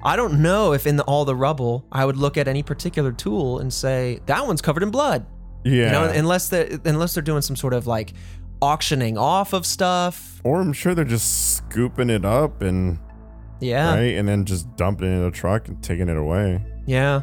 [0.04, 3.12] I don't know if in the, all the rubble I would look at any particular
[3.12, 5.26] tool and say that one's covered in blood.
[5.64, 5.86] Yeah.
[5.86, 8.14] You know, unless they unless they're doing some sort of like
[8.62, 10.42] auctioning off of stuff.
[10.44, 13.00] or I'm sure they're just scooping it up and
[13.60, 13.94] Yeah.
[13.96, 16.64] right, and then just dumping it in a truck and taking it away.
[16.86, 17.22] Yeah.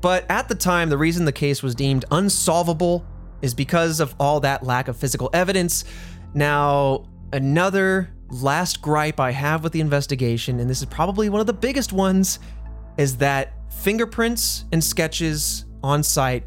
[0.00, 3.04] But at the time, the reason the case was deemed unsolvable
[3.42, 5.84] is because of all that lack of physical evidence.
[6.34, 11.46] Now, another last gripe I have with the investigation, and this is probably one of
[11.46, 12.38] the biggest ones,
[12.96, 16.44] is that fingerprints and sketches on site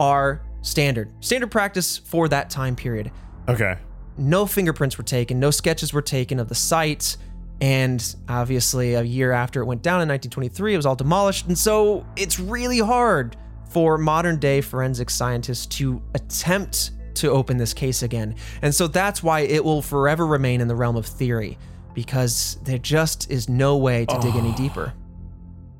[0.00, 1.12] are standard.
[1.20, 3.10] Standard practice for that time period
[3.48, 3.76] Okay.
[4.16, 7.16] no fingerprints were taken, no sketches were taken of the site.
[7.64, 11.46] And obviously, a year after it went down in 1923, it was all demolished.
[11.46, 13.36] And so it's really hard
[13.70, 18.34] for modern day forensic scientists to attempt to open this case again.
[18.60, 21.56] And so that's why it will forever remain in the realm of theory,
[21.94, 24.92] because there just is no way to dig any deeper.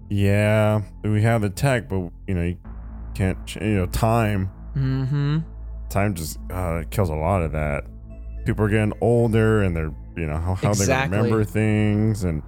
[0.09, 2.57] Yeah, we have the tech, but you know, you
[3.15, 3.45] can't.
[3.47, 4.51] ch- You know, time.
[4.75, 5.39] Mm hmm.
[5.91, 7.85] Time just uh, kills a lot of that.
[8.47, 11.17] People are getting older, and they're you know how, how Exactly.
[11.17, 12.43] they remember things, and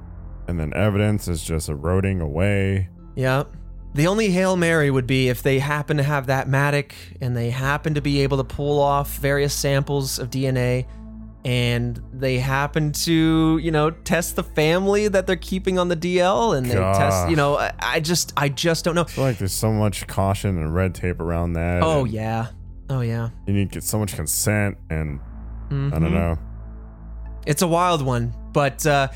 [0.49, 2.89] and then evidence is just eroding away.
[3.17, 3.53] Yep.
[3.95, 7.49] The only Hail Mary would be if they happen to have that mattock and they
[7.51, 10.87] happen to be able to pull off various samples of DNA
[11.45, 16.57] and they happen to, you know, test the family that they're keeping on the DL
[16.59, 19.03] and they test, you know, I, I just I just don't know.
[19.03, 21.83] I feel like there's so much caution and red tape around that.
[21.83, 22.49] Oh yeah.
[22.91, 23.31] Oh yeah.
[23.47, 25.21] you need to get so much consent, and
[25.71, 25.91] I Mhm.
[25.93, 26.39] don't know.
[27.47, 29.09] It's a wild one, but uh,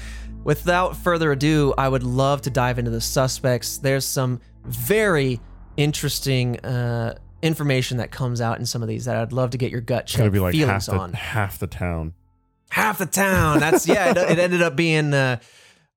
[0.44, 3.78] without further ado, I would love to dive into the suspects.
[3.78, 5.40] There's some very
[5.76, 9.70] interesting uh, information that comes out in some of these that I'd love to get
[9.72, 11.12] your gut It's gonna be like half feelings the on.
[11.12, 12.14] half the town.
[12.70, 13.58] Half the town.
[13.58, 14.10] That's yeah.
[14.10, 15.40] It, it ended up being uh,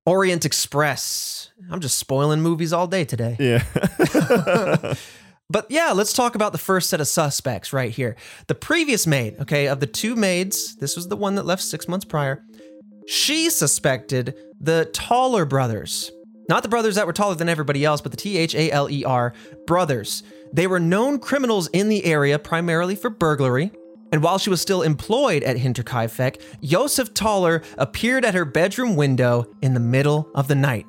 [0.06, 1.50] Orient Express.
[1.70, 3.36] I'm just spoiling movies all day today.
[3.38, 4.94] Yeah.
[5.50, 8.16] But yeah, let's talk about the first set of suspects right here.
[8.46, 11.86] The previous maid, okay, of the two maids, this was the one that left six
[11.86, 12.44] months prior.
[13.06, 16.10] She suspected the Thaler brothers.
[16.48, 18.90] Not the brothers that were taller than everybody else, but the T H A L
[18.90, 19.34] E R
[19.66, 20.22] brothers.
[20.52, 23.70] They were known criminals in the area primarily for burglary.
[24.12, 29.46] And while she was still employed at Hinterkaifeck, Josef Thaler appeared at her bedroom window
[29.60, 30.86] in the middle of the night.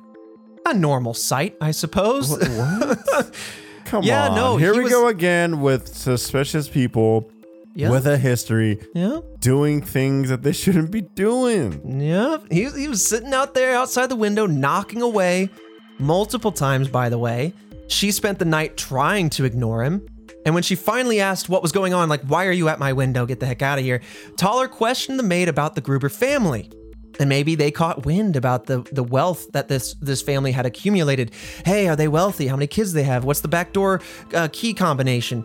[0.66, 2.30] A normal sight, I suppose.
[2.30, 3.34] what?
[3.86, 4.34] Come Yeah, on.
[4.36, 7.30] no, Here he we was- go again with suspicious people
[7.74, 7.90] Yeah.
[7.90, 9.20] with a history yeah.
[9.40, 12.00] doing things that they shouldn't be doing.
[12.00, 15.50] Yeah, he, he was sitting out there outside the window, knocking away
[15.98, 17.52] multiple times, by the way.
[17.88, 20.04] She spent the night trying to ignore him.
[20.44, 22.92] And when she finally asked what was going on, like, why are you at my
[22.92, 23.26] window?
[23.26, 24.00] Get the heck out of here.
[24.36, 26.70] Thaler questioned the maid about the Gruber family.
[27.18, 31.32] And maybe they caught wind about the, the wealth that this this family had accumulated.
[31.64, 32.46] Hey, are they wealthy?
[32.46, 33.24] How many kids they have?
[33.24, 34.00] What's the backdoor
[34.34, 35.44] uh, key combination?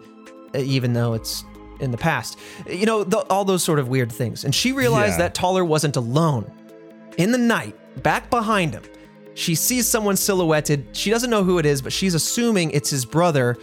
[0.53, 1.45] Uh, even though it's
[1.79, 2.37] in the past,
[2.69, 4.43] you know, the, all those sort of weird things.
[4.43, 5.29] And she realized Yeah.
[5.29, 6.51] that Thaler wasn't alone.
[7.17, 8.83] In the night, back behind him,
[9.33, 10.85] she sees someone silhouetted.
[10.91, 13.57] She doesn't know who it is, but she's assuming it's his brother,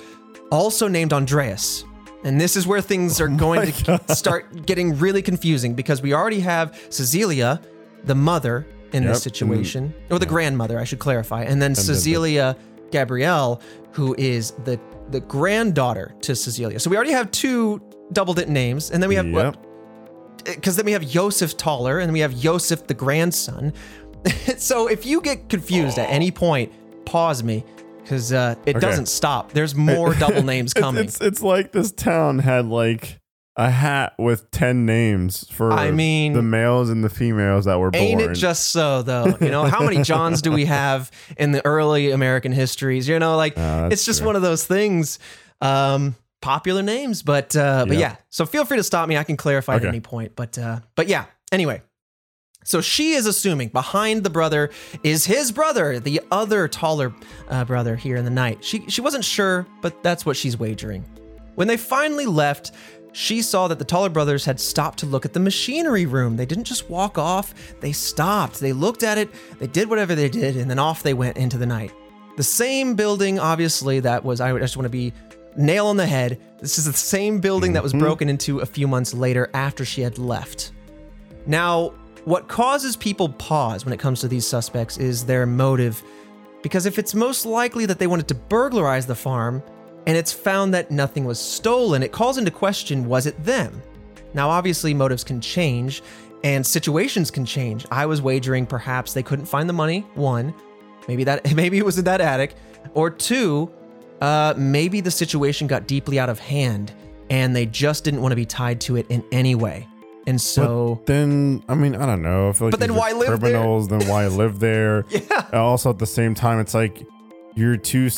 [0.50, 1.84] also named Andreas.
[2.24, 6.40] And this is where things are going to start getting really confusing because we already
[6.40, 7.61] have Cecilia,
[8.05, 12.57] the mother in Yep, this situation, or the grandmother, I should clarify, and then Cecilia
[12.90, 13.61] Gabriel,
[13.92, 14.80] who is the
[15.11, 16.78] the granddaughter to Cecilia.
[16.80, 17.80] So we already have two
[18.12, 19.57] doubled it names, and then we have Yep.
[20.44, 23.72] because then we have Joseph Thaler, and then we have Joseph the grandson.
[24.57, 26.72] so if you get confused at any point,
[27.05, 27.64] pause me
[28.03, 28.86] because uh, it Okay.
[28.86, 29.53] doesn't stop.
[29.53, 31.05] There's more double names coming.
[31.05, 33.18] It's, it's like this town had like
[33.59, 37.90] a hat with 10 names for I mean- the males and the females that were
[37.90, 38.02] born.
[38.02, 39.36] Ain't it just so though?
[39.40, 43.09] You know, how many Johns do we have in the early American histories?
[43.09, 44.26] You know, like that's it's just true.
[44.28, 45.18] one of those things.
[45.61, 48.00] Um, popular names, but uh, but Yep.
[48.00, 48.16] yeah.
[48.30, 49.16] So feel free to stop me.
[49.16, 50.36] I can clarify at any point.
[50.36, 51.24] But uh, but yeah.
[51.50, 51.82] Anyway,
[52.62, 54.70] so she is assuming behind the brother
[55.02, 57.12] is his brother, the other Thaler
[57.48, 58.62] uh, brother here in the night.
[58.64, 61.04] She she wasn't sure, but that's what she's wagering.
[61.56, 62.70] When they finally left,
[63.12, 66.36] she saw that the Thaler brothers had stopped to look at the machinery room.
[66.36, 68.61] They didn't just walk off, they stopped.
[68.61, 71.59] They looked at it, they did whatever they did, and then off they went into
[71.59, 71.92] the night.
[72.36, 75.12] The same building, obviously, that was, I just want to be
[75.56, 76.40] nail on the head.
[76.61, 78.00] This is the same building that was mm-hmm.
[78.00, 80.72] broken into a few months later after she had left.
[81.46, 81.94] Now,
[82.24, 86.02] what causes people pause when it comes to these suspects is their motive.
[86.62, 89.62] Because if it's most likely that they wanted to burglarize the farm,
[90.07, 93.82] and it's found that nothing was stolen, it calls into question was it them?
[94.34, 96.03] Now, obviously, motives can change
[96.44, 97.86] and situations can change.
[97.90, 100.55] I was wagering perhaps they couldn't find the money, one,
[101.09, 102.55] maybe that maybe it was in that attic,
[102.94, 103.70] or two,
[104.20, 106.92] uh, maybe the situation got deeply out of hand
[107.30, 109.86] and they just didn't want to be tied to it in any way.
[110.26, 112.51] And so But then, I mean, I don't know.
[112.51, 113.38] I feel like But then why live there?
[113.38, 113.88] criminals?
[113.88, 115.05] Then why live there?
[115.11, 115.46] Yeah.
[115.53, 117.07] Also, at the same time, it's like
[117.55, 118.11] you're too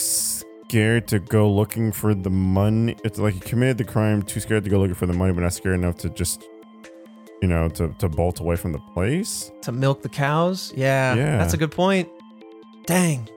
[0.70, 2.94] scared to go looking for the money.
[3.02, 5.40] It's like he committed the crime, too scared to go looking for the money, but
[5.40, 6.46] not scared enough to just,
[7.42, 9.50] you know, to to bolt away from the place.
[9.62, 10.72] to milk the cows.
[10.76, 11.38] Yeah, Yeah.
[11.38, 12.08] that's a good point.
[12.86, 13.28] Dang.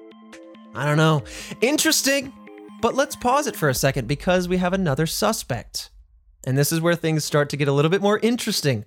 [0.76, 1.24] I don't know.
[1.62, 2.32] Interesting,
[2.82, 5.90] but let's pause it for a second because we have another suspect.
[6.46, 8.86] And this is where things start to get a little bit more interesting.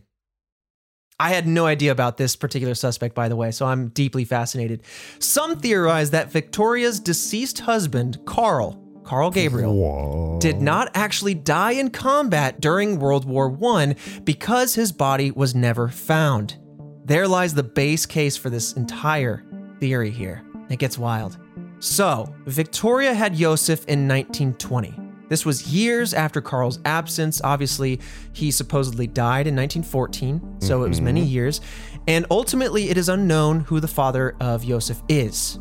[1.18, 4.82] I had no idea about this particular suspect, by the way, so I'm deeply fascinated.
[5.18, 10.38] Some theorize that Victoria's deceased husband, Carl, Carl Gabriel, Whoa.
[10.40, 13.94] did not actually die in combat during World War I
[14.24, 16.58] because his body was never found.
[17.06, 19.42] There lies the base case for this entire
[19.80, 20.44] theory here.
[20.68, 21.38] It gets wild.
[21.78, 25.05] So, Victoria had Joseph in 1920.
[25.29, 27.41] This was years after Carl's absence.
[27.43, 28.01] Obviously,
[28.33, 31.31] he supposedly died in 1914, so it was many mm-hmm.
[31.31, 31.61] years.
[32.07, 35.59] And ultimately, it is unknown who the father of Joseph is.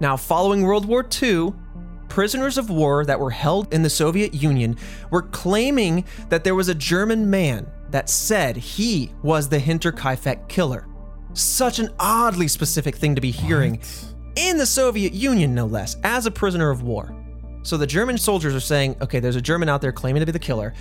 [0.00, 1.54] Now, following World War II,
[2.08, 4.76] prisoners of war that were held in the Soviet Union
[5.10, 10.86] were claiming that there was a German man that said he was the Hinterkaifeck killer.
[11.32, 13.80] Such an oddly specific thing to be hearing
[14.36, 17.17] in the Soviet Union, no less, as a prisoner of war.
[17.62, 20.32] So the German soldiers are saying, okay, there's a German out there claiming to be
[20.32, 20.72] the killer.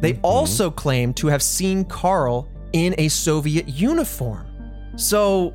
[0.00, 0.24] They mm-hmm.
[0.24, 4.46] also claim to have seen Carl in a Soviet uniform.
[4.96, 5.54] So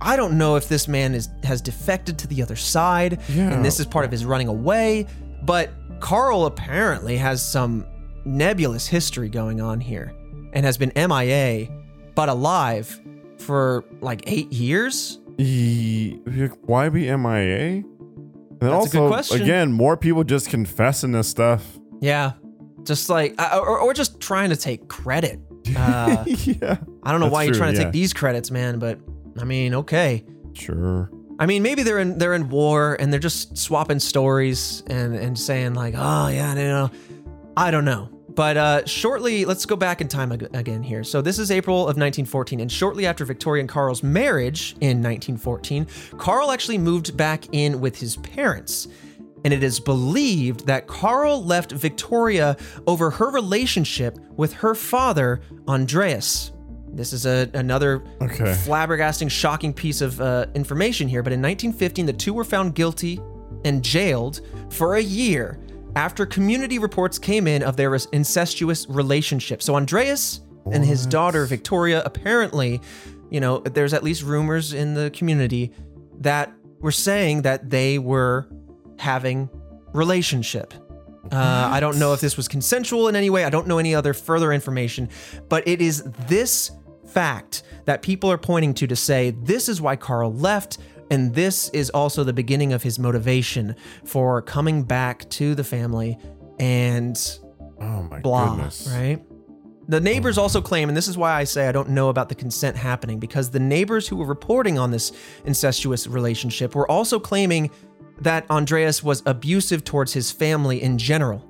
[0.00, 3.52] I don't know if this man is has defected to the other side Yeah.
[3.52, 5.06] and this is part of his running away,
[5.42, 7.86] but Carl apparently has some
[8.24, 10.12] nebulous history going on here
[10.52, 11.68] and has been MIA
[12.14, 13.00] but alive
[13.38, 15.18] for like 8 years.
[15.38, 16.20] Ye-
[16.62, 17.82] why be MIA?
[18.62, 19.42] And That's a good also, question.
[19.42, 21.80] again, more people just confessing this stuff.
[22.00, 22.34] Yeah.
[22.84, 25.40] Just like uh, or, or just trying to take credit.
[25.76, 27.84] Uh, yeah, I don't know That's why you're true, trying to yeah.
[27.84, 28.98] take these credits, man, but
[29.38, 30.24] I mean, okay.
[30.54, 31.08] sure.
[31.38, 35.38] I mean, maybe they're in they're in war and they're just swapping stories and and
[35.38, 36.90] saying like, oh yeah, you know,
[37.56, 38.10] I don't know.
[38.34, 41.04] But uh, shortly, let's go back in time ag- again here.
[41.04, 45.86] So this is April of 1914, and shortly after Victoria and Carl's marriage in 1914,
[46.18, 48.88] Carl actually moved back in with his parents.
[49.44, 52.56] And it is believed that Carl left Victoria
[52.86, 56.52] over her relationship with her father, Andreas.
[56.88, 58.44] This is a, another Okay.
[58.44, 61.22] flabbergasting, shocking piece of uh, information here.
[61.24, 63.18] But in 1915, the two were found guilty
[63.64, 65.58] and jailed for a year
[65.96, 69.62] after community reports came in of their incestuous relationship.
[69.62, 70.40] So Andreas
[70.70, 72.80] and his daughter Victoria apparently,
[73.30, 75.72] you know, there's at least rumors in the community
[76.20, 78.46] that were saying that they were
[78.98, 79.48] having
[79.92, 80.74] relationship.
[81.30, 83.44] Uh, I don't know if this was consensual in any way.
[83.44, 85.08] I don't know any other further information,
[85.48, 86.70] but it is this
[87.06, 90.78] fact that people are pointing to to say this is why Carl left,
[91.12, 96.18] and this is also the beginning of his motivation for coming back to the family
[96.58, 97.38] and
[97.80, 98.88] Oh my blah, goodness.
[98.92, 99.20] right?
[99.88, 102.36] The neighbors also claim, and this is why I say I don't know about the
[102.36, 105.10] consent happening, because the neighbors who were reporting on this
[105.44, 107.70] incestuous relationship were also claiming
[108.20, 111.44] that Andreas was abusive towards his family in general.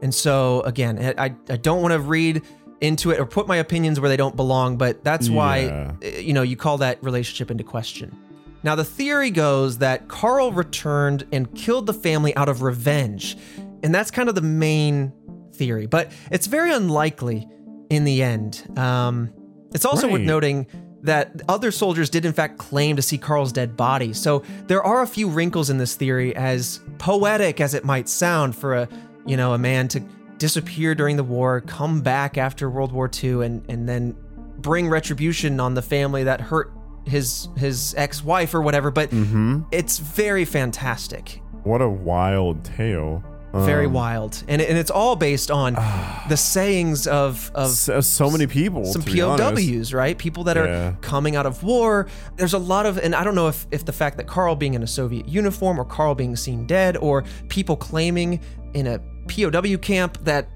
[0.00, 2.42] And so, again, I, I- don't want to read
[2.80, 5.92] into it or put my opinions where they don't belong, but that's why, Yeah.
[6.02, 8.16] uh, you know, you call that relationship into question.
[8.64, 13.36] Now, the theory goes that Carl returned and killed the family out of revenge.
[13.82, 15.12] And that's kind of the main
[15.52, 17.46] theory, but it's very unlikely
[17.90, 18.66] in the end.
[18.78, 19.32] Um,
[19.74, 20.66] it's also worth noting
[21.02, 24.14] that other soldiers did, in fact, claim to see Carl's dead body.
[24.14, 28.56] So there are a few wrinkles in this theory, as poetic as it might sound
[28.56, 28.88] for a,
[29.26, 30.00] you know, a man to
[30.38, 34.16] disappear during the war, come back after World War II, and and then
[34.58, 36.72] bring retribution on the family that hurt
[37.06, 38.90] his his ex-wife or whatever.
[38.90, 39.62] But Mm-hmm.
[39.72, 41.40] it's very fantastic.
[41.62, 43.22] What a wild tale.
[43.54, 45.74] very Um, wild, and and it's all based on
[46.28, 48.84] the sayings of of So, so many people.
[48.84, 49.54] some to be honest.
[49.68, 50.18] POWs, right?
[50.18, 50.62] People that Yeah.
[50.88, 52.06] are coming out of war.
[52.36, 54.74] There's a lot of, and I don't know if, if the fact that Carl being
[54.74, 58.40] in a Soviet uniform or Carl being seen dead or people claiming
[58.74, 58.98] in a
[59.28, 60.48] POW camp that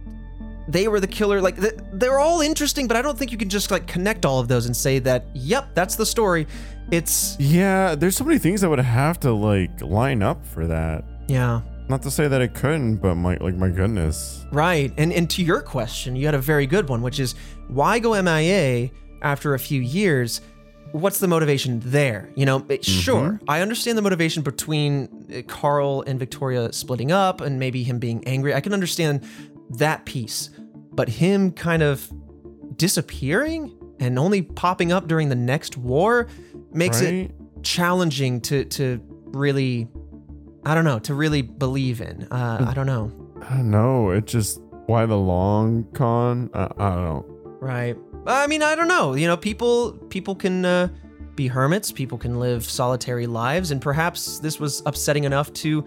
[0.69, 1.57] they were the killer, like
[1.93, 4.67] they're all interesting, but I don't think you can just like connect all of those
[4.67, 6.47] and say that, yep, that's the story.
[6.91, 11.05] It's, Yeah, there's so many things that would have to like line up for that.
[11.29, 11.63] yeah.
[11.91, 14.45] Not to say that it couldn't, but my like my goodness.
[14.53, 14.93] Right.
[14.99, 17.35] And and to your question, you had a very good one, which is
[17.69, 18.91] why go MIA
[19.23, 20.43] after a few years?
[20.93, 22.29] What's the motivation there?
[22.35, 27.41] You know, it- sure, I understand the motivation between uh, Carl and Victoria splitting up
[27.41, 28.53] and maybe him being angry.
[28.53, 29.25] I can understand
[29.71, 30.51] that piece.
[30.99, 32.11] But him kind of
[32.77, 36.27] disappearing and only popping up during the next war
[36.73, 37.31] makes it
[37.63, 39.89] challenging to to really
[40.65, 42.25] I don't know, to really believe in.
[42.31, 43.13] Uh, I don't know.
[43.49, 44.11] I don't know.
[44.11, 46.51] It just why the long con?
[46.53, 47.25] I, I don't know.
[47.61, 47.97] Right.
[48.27, 49.15] I mean, I don't know.
[49.15, 50.89] You know, people people can uh,
[51.37, 51.93] be hermits.
[51.93, 55.85] People can live solitary lives, and perhaps this was upsetting enough to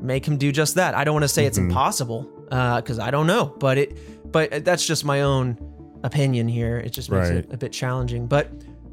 [0.00, 0.94] make him do just that.
[0.94, 1.68] I don't want to say it's Mhm.
[1.68, 3.98] impossible because I don't know, but it
[4.32, 5.58] but that's just my own
[6.04, 6.78] opinion here.
[6.78, 8.26] It just makes it a bit challenging.
[8.26, 8.50] But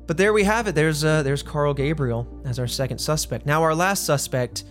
[0.08, 0.76] but there we have it.
[0.76, 3.46] There's uh, there's Carl Gabriel as our second suspect.
[3.46, 4.64] Now our last suspect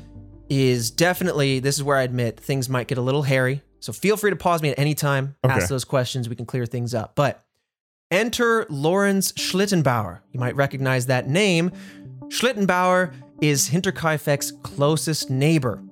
[0.49, 3.63] is definitely this is where I admit things might get a little hairy.
[3.81, 5.55] So feel free to pause me at any time, Okay.
[5.55, 7.15] ask those questions, we can clear things up.
[7.15, 7.45] But
[8.11, 10.21] enter Lorenz Schlittenbauer.
[10.33, 11.71] You might recognize that name.
[12.29, 15.83] Schlittenbauer is Hinterkaifeck's closest neighbor.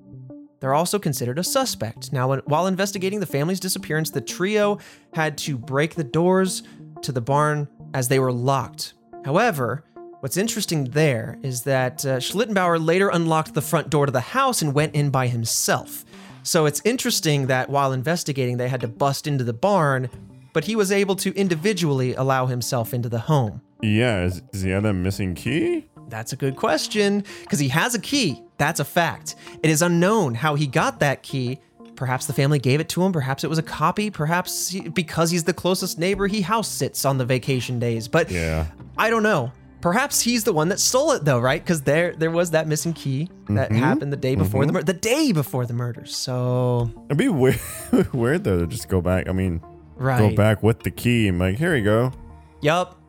[0.62, 2.12] They're also considered a suspect.
[2.12, 4.78] Now, when- while investigating the family's disappearance, the trio
[5.12, 6.62] had to break the doors
[7.02, 8.94] to the barn as they were locked.
[9.24, 9.82] However,
[10.20, 14.62] what's interesting there is that uh, Schlittenbauer later unlocked the front door to the house
[14.62, 16.04] and went in by himself.
[16.44, 20.10] So it's interesting that while investigating, they had to bust into the barn,
[20.52, 23.62] but he was able to individually allow himself into the home.
[23.82, 25.88] Yeah, is, does he have that missing key?
[26.08, 28.44] That's a good question because he has a key.
[28.62, 29.34] That's a fact.
[29.64, 31.58] It is unknown how he got that key.
[31.96, 33.10] Perhaps the family gave it to him.
[33.10, 34.08] Perhaps it was a copy.
[34.08, 38.06] Perhaps he- because he's the closest neighbor, he house sits on the vacation days.
[38.06, 38.66] But Yeah.
[38.96, 39.50] I don't know.
[39.80, 41.60] Perhaps he's the one that stole it, though, right?
[41.60, 43.80] Because there, there was that missing key that mm-hmm.
[43.80, 44.76] happened the day before the mm-hmm.
[44.76, 46.14] mur- the day before the murders.
[46.14, 47.58] So It'd be weird,
[48.12, 49.28] weird though to just go back.
[49.28, 49.60] I mean,
[49.96, 52.12] right, go back with the key and like, here you go.
[52.60, 53.01] Yup.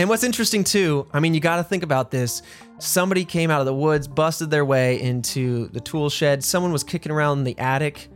[0.00, 2.40] And what's interesting too, I mean, you got to think about this.
[2.78, 6.42] Somebody came out of the woods, busted their way into the tool shed.
[6.42, 8.08] Someone was kicking around in the attic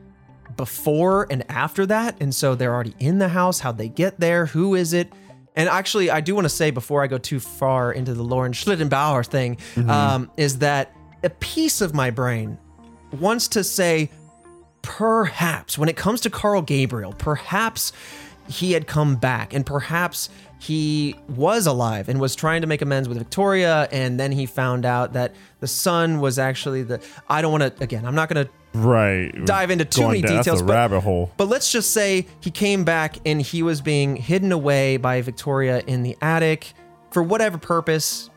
[0.56, 2.16] before and after that.
[2.22, 3.60] And so they're already in the house.
[3.60, 4.46] How'd they get there?
[4.46, 5.12] Who is it?
[5.56, 8.52] And actually, I do want to say before I go too far into the Lauren
[8.52, 10.90] Schlittenbauer thing, um, is that
[11.22, 12.56] a piece of my brain
[13.12, 14.10] wants to say,
[14.80, 17.92] perhaps when it comes to Carl Gabriel, perhaps
[18.48, 20.28] he had come back and perhaps
[20.64, 23.86] he was alive and was trying to make amends with Victoria.
[23.92, 27.00] And then he found out that the son was actually the.
[27.28, 29.30] I don't want to, again, I'm not going to Right.
[29.44, 31.30] dive into too many down- details, That's a but- rabbit hole.
[31.36, 35.82] but let's just say he came back and he was being hidden away by Victoria
[35.86, 36.72] in the attic
[37.10, 38.30] for whatever purpose.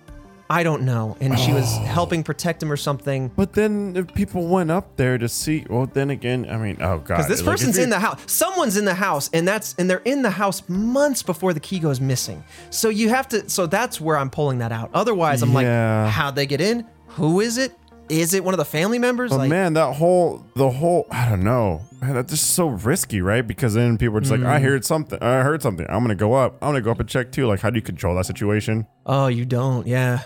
[0.49, 1.17] I don't know.
[1.19, 1.81] And she was Oh.
[1.83, 3.31] helping protect him or something.
[3.35, 6.99] But then if people went up there to see, well, then again, I mean, oh
[6.99, 8.19] god, Because this like, if person's you- in the house.
[8.27, 11.79] Someone's in the house, and that's and they're in the house months before the key
[11.79, 12.43] goes missing.
[12.69, 13.49] So you have to.
[13.49, 14.89] So that's where I'm pulling that out.
[14.93, 16.03] Otherwise, I'm Yeah.
[16.05, 16.85] like, how'd they get in?
[17.09, 17.73] Who is it?
[18.09, 19.31] Is it one of the family members?
[19.31, 21.81] But like, man, that whole the whole I don't know.
[22.01, 23.45] Man, that's just so risky, right?
[23.45, 24.45] Because then people are just like, Mm.
[24.45, 25.21] I heard something.
[25.21, 25.85] I heard something.
[25.89, 26.55] I'm gonna go up.
[26.61, 27.47] I'm gonna go up and check too.
[27.47, 28.85] Like, how do you control that situation?
[29.05, 29.85] Oh, you don't.
[29.87, 30.19] Yeah.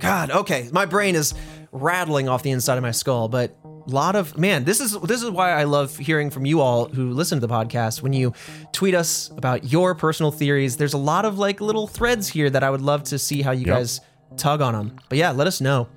[0.00, 0.30] God.
[0.30, 0.68] Okay.
[0.72, 1.34] My brain is
[1.72, 4.64] rattling off the inside of my skull, but a lot of man.
[4.64, 7.52] This is this is why I love hearing from you all who listen to the
[7.52, 8.02] podcast.
[8.02, 8.32] When you
[8.72, 12.62] tweet us about your personal theories, there's a lot of like little threads here that
[12.62, 13.76] I would love to see how you Yep.
[13.76, 14.00] guys
[14.36, 14.96] tug on them.
[15.08, 15.88] But yeah, let us know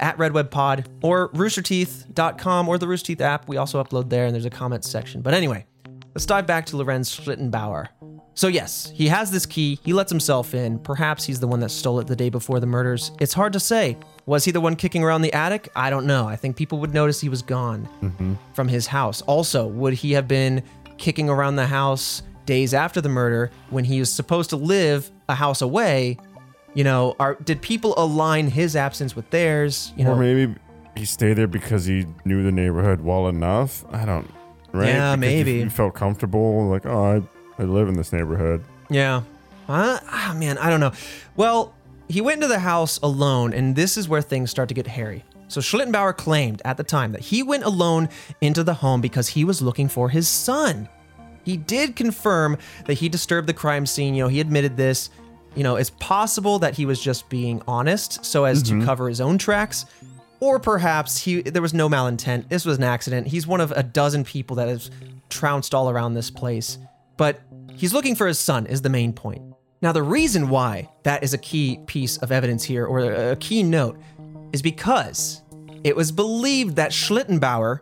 [0.00, 3.48] at redwebpod or roosterteeth.com or the Rooster Teeth app.
[3.48, 5.22] We also upload there and there's a comments section.
[5.22, 5.66] But anyway,
[6.14, 7.88] let's dive back to Lorenz Schlittenbauer.
[8.34, 9.78] So, yes, he has this key.
[9.84, 10.80] He lets himself in.
[10.80, 13.12] Perhaps he's the one that stole it the day before the murders.
[13.20, 13.96] It's hard to say.
[14.26, 15.68] Was he the one kicking around the attic?
[15.76, 16.26] I don't know.
[16.26, 18.34] I think people would notice he was gone mm-hmm.
[18.54, 19.22] from his house.
[19.22, 20.62] Also, would he have been
[20.98, 25.34] kicking around the house days after the murder when he was supposed to live a
[25.34, 26.18] house away?
[26.74, 29.92] You know, are did people align his absence with theirs?
[29.96, 30.54] You know, Or maybe
[30.96, 33.84] he stayed there because he knew the neighborhood well enough.
[33.92, 34.28] I don't.
[34.72, 34.88] Right?
[34.88, 35.52] Yeah, Because maybe.
[35.52, 36.66] You felt comfortable.
[36.68, 37.22] Like, oh, I,
[37.58, 38.64] I live in this neighborhood.
[38.90, 39.22] Yeah.
[39.68, 40.92] Uh, ah, man, I don't know.
[41.36, 41.74] Well,
[42.08, 45.24] he went into the house alone, and this is where things start to get hairy.
[45.48, 48.08] So Schlittenbauer claimed at the time that he went alone
[48.40, 50.88] into the home because he was looking for his son.
[51.44, 54.14] He did confirm that he disturbed the crime scene.
[54.14, 55.10] You know, he admitted this.
[55.54, 59.20] You know, it's possible that he was just being honest so as to cover his
[59.20, 59.86] own tracks.
[60.40, 62.48] Or perhaps he there was no malintent.
[62.48, 63.28] This was an accident.
[63.28, 64.90] He's one of a dozen people that has
[65.28, 66.78] trounced all around this place.
[67.16, 67.40] But
[67.74, 69.42] he's looking for his son is the main point.
[69.82, 73.62] Now the reason why that is a key piece of evidence here or a key
[73.62, 74.00] note
[74.52, 75.42] is because
[75.82, 77.80] it was believed that Schlittenbauer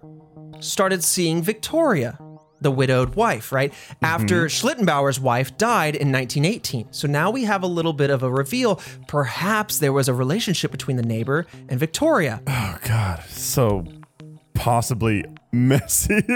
[0.62, 2.18] started seeing Victoria,
[2.61, 3.72] the widowed wife, right?
[3.72, 4.05] Mm-hmm.
[4.05, 6.93] After Schlittenbauer's wife died in 1918.
[6.93, 8.80] So now we have a little bit of a reveal.
[9.07, 12.43] Perhaps there was a relationship between the neighbor and Victoria.
[12.47, 13.85] Oh God, so
[14.55, 16.22] possibly messy.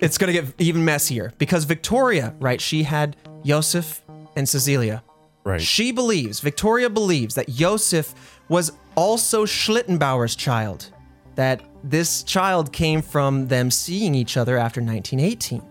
[0.00, 2.60] It's going to get even messier because Victoria, right?
[2.60, 4.02] She had Joseph
[4.36, 5.02] and Cecilia.
[5.44, 5.60] right.
[5.60, 8.14] She believes, Victoria believes that Joseph
[8.48, 10.90] was also Schlittenbauer's child,
[11.34, 15.62] that this child came from them seeing each other after 1918.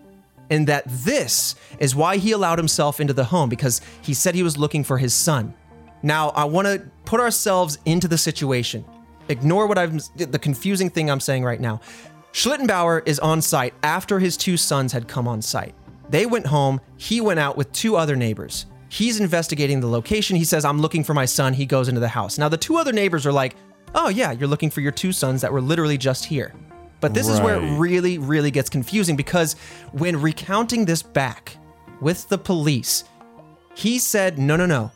[0.50, 4.44] And that this is why he allowed himself into the home because he said he
[4.44, 5.54] was looking for his son.
[6.04, 8.86] Now, I want to put ourselves into the situation.
[9.30, 11.82] Ignore what I'm the confusing thing I'm saying right now.
[12.34, 15.76] Schlittenbauer is on site after his two sons had come on site.
[16.10, 18.66] They went home, he went out with two other neighbors.
[18.90, 20.36] He's investigating the location.
[20.36, 21.54] He says, I'm looking for my son.
[21.54, 22.38] He goes into the house.
[22.38, 23.56] Now, the two other neighbors are like,
[23.96, 26.54] Oh, yeah, you're looking for your two sons that were literally just here.
[27.00, 29.56] But this is where it really, really gets confusing because
[29.92, 31.58] when recounting this back
[32.02, 33.04] with the police,
[33.76, 34.92] he said, No, no, no.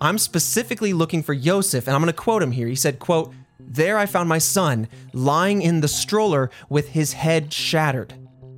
[0.00, 2.68] I'm specifically looking for Yosef, and I'm going to quote him here.
[2.68, 3.32] He said, quote,
[3.70, 8.14] There I found my son lying in the stroller with his head shattered.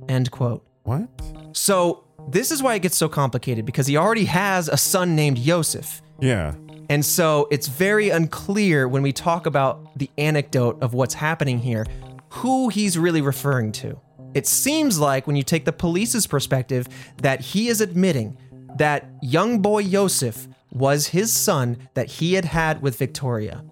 [0.07, 0.65] End quote.
[0.83, 1.07] what?
[1.53, 5.37] So this is why it gets so complicated because he already has a son named
[5.37, 6.01] Yosef.
[6.19, 6.55] Yeah.
[6.89, 11.85] And so it's very unclear when we talk about the anecdote of what's happening here,
[12.29, 13.99] who he's really referring to.
[14.33, 16.87] It seems like when you take the police's perspective
[17.21, 18.37] that he is admitting
[18.77, 23.63] that young boy Yosef was his son that he had had with Victoria,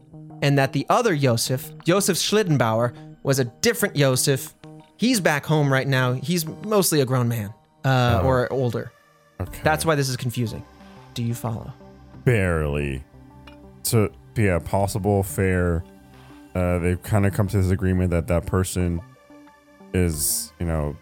[0.42, 4.54] and that the other Yosef, Josef Schlittenbauer, was a different Yosef.
[4.98, 6.14] He's back home right now.
[6.14, 7.54] He's mostly a grown man
[7.86, 8.92] uh, or older.
[9.40, 9.60] Okay.
[9.64, 10.64] That's why this is confusing.
[11.14, 11.74] Do you follow?
[12.30, 13.04] barely.
[13.84, 15.84] So yeah, possible, fair.
[16.54, 19.02] Uh, they've kind of come to this agreement that that person
[19.94, 20.96] is, you know,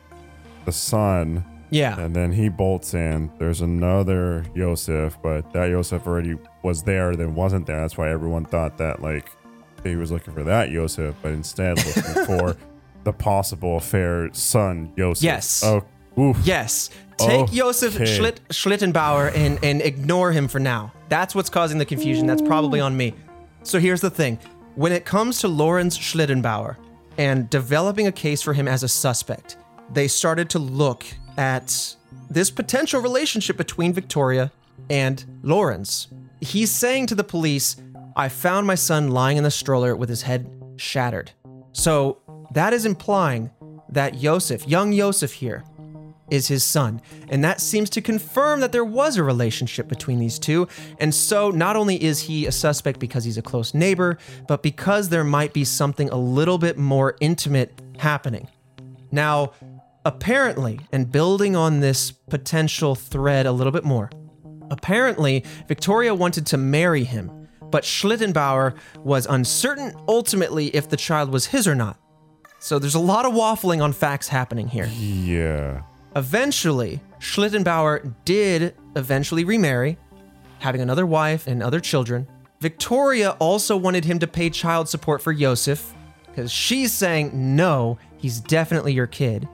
[0.65, 1.99] the son, Yeah.
[1.99, 3.31] and then he bolts in.
[3.39, 7.81] There's another Yosef, but that Yosef already was there, then wasn't there.
[7.81, 9.29] That's why everyone thought that like
[9.83, 12.55] he was looking for that Yosef, but instead looking for
[13.03, 15.23] the possible fair son Yosef.
[15.23, 15.63] Yes.
[15.63, 15.83] Oh,
[16.19, 16.37] oof.
[16.43, 16.89] Yes.
[17.17, 18.03] Take Josef Okay.
[18.05, 20.93] Schlitt, Schlittenbauer and, and ignore him for now.
[21.09, 22.27] That's what's causing the confusion.
[22.27, 23.13] That's probably on me.
[23.63, 24.37] So here's the thing
[24.75, 26.77] when it comes to Lorenz Schlittenbauer
[27.17, 29.57] and developing a case for him as a suspect,
[29.91, 31.05] they started to look
[31.37, 31.95] at
[32.29, 34.51] this potential relationship between Victoria
[34.89, 36.07] and Lawrence.
[36.41, 37.77] He's saying to the police,
[38.15, 41.31] I found my son lying in the stroller with his head shattered.
[41.71, 42.19] So
[42.53, 43.51] that is implying
[43.89, 45.63] that Yosef, young Yosef here,
[46.29, 47.01] is his son.
[47.29, 50.67] And that seems to confirm that there was a relationship between these two.
[50.99, 54.17] And so not only is he a suspect because he's a close neighbor,
[54.47, 58.47] but because there might be something a little bit more intimate happening.
[59.11, 59.53] Now,
[60.05, 64.09] apparently, and building on this potential thread a little bit more,
[64.69, 71.47] apparently, Victoria wanted to marry him, but Schlittenbauer was uncertain ultimately if the child was
[71.47, 71.99] his or not.
[72.59, 74.89] So there's a lot of waffling on facts happening here.
[74.97, 75.83] Yeah.
[76.15, 79.97] Eventually, Schlittenbauer did eventually remarry,
[80.59, 82.27] having another wife and other children.
[82.59, 85.93] Victoria also wanted him to pay child support for Yosef,
[86.25, 89.47] because she's saying, no, he's definitely your kid.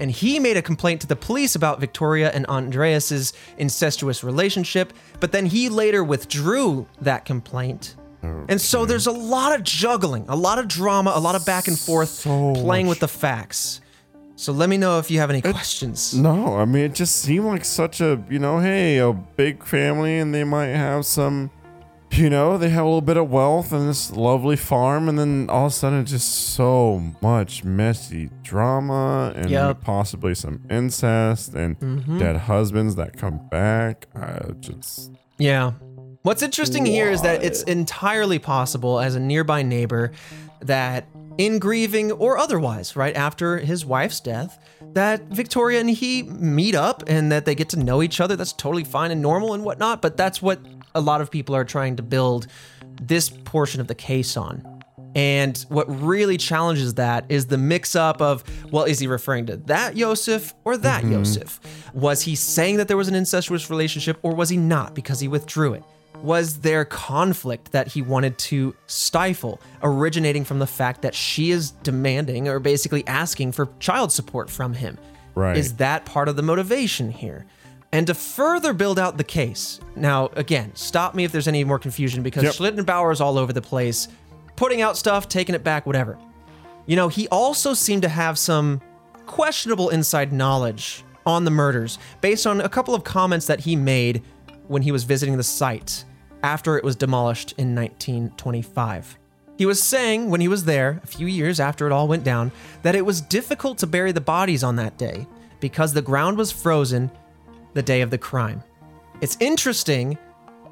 [0.00, 5.30] And he made a complaint to the police about Victoria and Andreas's incestuous relationship, but
[5.30, 7.96] then he later withdrew that complaint.
[8.22, 11.68] And so there's a lot of juggling, a lot of drama, a lot of back
[11.68, 13.80] and forth So playing much- with the facts.
[14.36, 16.14] So let me know if you have any questions.
[16.14, 20.18] No, I mean it just seemed like such a you know, hey, a big family,
[20.18, 21.50] and they might have some,
[22.12, 25.48] you know, they have a little bit of wealth and this lovely farm, and then
[25.48, 29.82] all of a sudden it's just so much messy drama and Yep.
[29.82, 32.18] possibly some incest and mm-hmm.
[32.18, 34.06] dead husbands that come back.
[34.14, 35.72] I just Yeah.
[36.22, 40.12] What's interesting here is that it's entirely possible as a nearby neighbor
[40.60, 41.06] that
[41.38, 44.58] in grieving or otherwise, right after his wife's death,
[44.92, 48.36] that Victoria and he meet up and that they get to know each other.
[48.36, 50.60] That's totally fine and normal and whatnot, but that's what
[50.94, 52.46] a lot of people are trying to build
[53.00, 54.80] this portion of the case on.
[55.14, 59.56] And what really challenges that is the mix up of, well, is he referring to
[59.56, 61.14] that Yosef or that mm-hmm.
[61.14, 61.60] Yosef?
[61.94, 65.26] Was he saying that there was an incestuous relationship or was he not because he
[65.26, 65.82] withdrew it?
[66.22, 71.70] Was there conflict that he wanted to stifle, originating from the fact that she is
[71.82, 74.98] demanding or basically asking for child support from him?
[75.34, 75.56] Right.
[75.56, 77.46] Is that part of the motivation here?
[77.92, 81.78] And to further build out the case, now again, stop me if there's any more
[81.78, 82.54] confusion because Yep.
[82.54, 84.08] Schlittenbauer is all over the place,
[84.56, 86.16] putting out stuff, taking it back, whatever.
[86.86, 88.80] You know, he also seemed to have some
[89.26, 94.22] questionable inside knowledge on the murders based on a couple of comments that he made
[94.68, 96.04] when he was visiting the site
[96.42, 99.18] after it was demolished in 1925.
[99.58, 102.50] He was saying when he was there, a few years after it all went down,
[102.82, 105.26] that it was difficult to bury the bodies on that day
[105.60, 107.10] because the ground was frozen
[107.74, 108.62] the day of the crime.
[109.20, 110.18] It's interesting,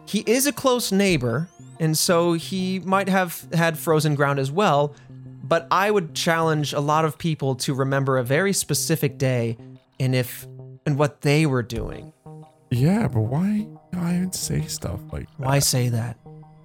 [0.07, 1.49] he is a close neighbor,
[1.81, 4.95] and so he might have had frozen ground as well,
[5.43, 9.57] but I would challenge a lot of people to remember a very specific day
[10.01, 10.47] and if
[10.87, 12.13] and what they were doing.
[12.71, 13.67] Yeah, but why?
[13.93, 15.47] Why even say stuff like that?
[15.47, 16.17] Why say that?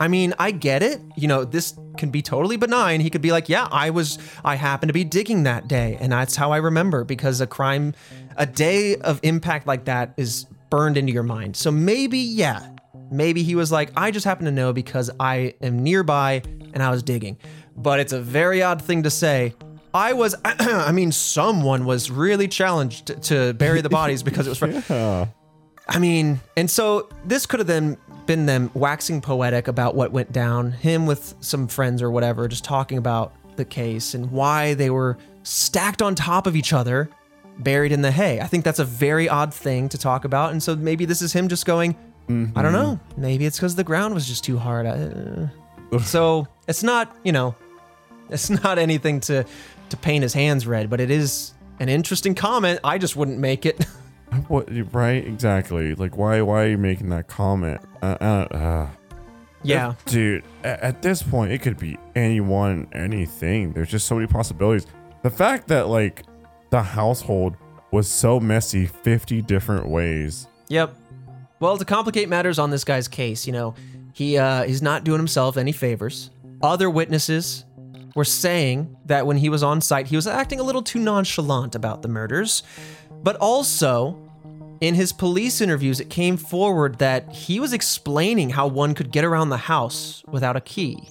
[0.03, 0.99] I mean, I get it.
[1.15, 2.99] You know, this can be totally benign.
[2.99, 6.11] He could be like, "Yeah, I was I happened to be digging that day and
[6.11, 7.93] that's how I remember because a crime
[8.35, 12.67] a day of impact like that is burned into your mind." So maybe, yeah.
[13.11, 16.41] Maybe he was like, "I just happen to know because I am nearby
[16.73, 17.37] and I was digging."
[17.77, 19.53] But it's a very odd thing to say.
[19.93, 24.57] I was I mean, someone was really challenged to bury the bodies because it was
[24.57, 25.27] fr- Yeah.
[25.87, 30.31] I mean, and so this could have then been them waxing poetic about what went
[30.31, 34.89] down, him with some friends or whatever, just talking about the case and why they
[34.89, 37.09] were stacked on top of each other,
[37.59, 38.39] buried in the hay.
[38.39, 40.51] I think that's a very odd thing to talk about.
[40.51, 41.95] And so maybe this is him just going,
[42.55, 42.99] I don't know.
[43.17, 44.85] Maybe it's because the ground was just too hard.
[44.85, 47.55] Uh, so it's not, you know,
[48.29, 49.45] it's not anything to
[49.89, 52.79] to paint his hands red, but it is an interesting comment.
[52.83, 53.85] I just wouldn't make it.
[54.47, 54.67] What?
[54.93, 55.25] Right?
[55.25, 55.95] Exactly.
[55.95, 56.41] Like, why?
[56.41, 57.81] Why are you making that comment?
[58.01, 58.89] Uh, uh, uh.
[59.63, 59.95] yeah.
[60.05, 60.43] dude.
[60.63, 63.73] At, at this point, it could be anyone, anything.
[63.73, 64.87] There's just so many possibilities.
[65.23, 66.23] The fact that like
[66.69, 67.55] the household
[67.91, 70.47] was so messy, fifty different ways.
[70.69, 70.95] Yep.
[71.59, 73.75] Well, to complicate matters on this guy's case, you know,
[74.13, 76.29] he uh, he's not doing himself any favors.
[76.61, 77.65] Other witnesses
[78.15, 81.75] were saying that when he was on site, he was acting a little too nonchalant
[81.75, 82.63] about the murders.
[83.23, 84.22] But also,
[84.83, 89.23] in his police interviews, it came forward that he was explaining how one could get
[89.23, 91.07] around the house without a key.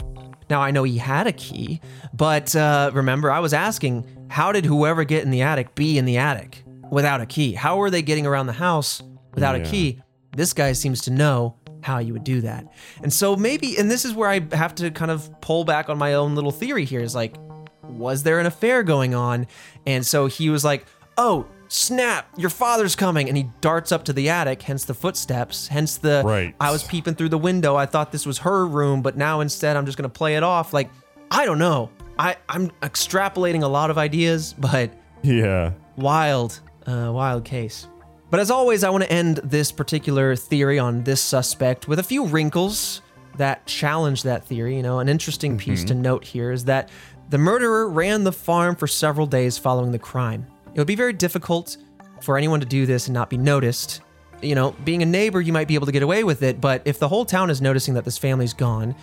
[0.50, 1.80] Now, I know he had a key,
[2.12, 6.04] but uh, remember, I was asking, how did whoever get in the attic be in
[6.04, 7.54] the attic without a key?
[7.54, 9.02] How were they getting around the house
[9.32, 10.02] without a key?
[10.36, 12.70] This guy seems to know how you would do that.
[13.02, 15.96] And so maybe, and this is where I have to kind of pull back on
[15.96, 17.36] my own little theory here is like,
[17.84, 19.46] was there an affair going on?
[19.86, 20.84] And so he was like,
[21.16, 23.28] oh, snap, your father's coming.
[23.28, 26.54] And he darts up to the attic, hence the footsteps, hence the, Right.
[26.60, 27.76] I was peeping through the window.
[27.76, 30.42] I thought this was her room, but now instead I'm just going to play it
[30.42, 30.72] off.
[30.72, 30.90] Like,
[31.30, 31.90] I don't know.
[32.18, 34.92] I, I'm extrapolating a lot of ideas, but
[35.22, 35.72] Yeah.
[35.96, 37.86] wild, uh, wild case.
[38.30, 42.02] But as always, I want to end this particular theory on this suspect with a
[42.02, 43.02] few wrinkles
[43.36, 44.76] that challenge that theory.
[44.76, 46.90] You know, an interesting piece to note here is that
[47.30, 50.46] the murderer ran the farm for several days following the crime.
[50.74, 51.76] It would be very difficult
[52.22, 54.00] for anyone to do this and not be noticed.
[54.40, 56.82] You know, being a neighbor, you might be able to get away with it, but
[56.84, 58.94] if the whole town is noticing that this family's gone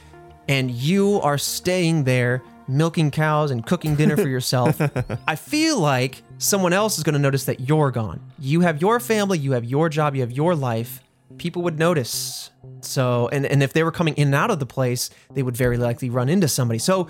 [0.48, 4.82] and you are staying there milking cows and cooking dinner for yourself,
[5.28, 8.20] I feel like someone else is going to notice that you're gone.
[8.40, 11.02] You have your family, you have your job, you have your life.
[11.38, 12.50] People would notice.
[12.82, 15.56] So, and, and if they were coming in and out of the place, they would
[15.56, 16.80] very likely run into somebody.
[16.80, 17.08] So,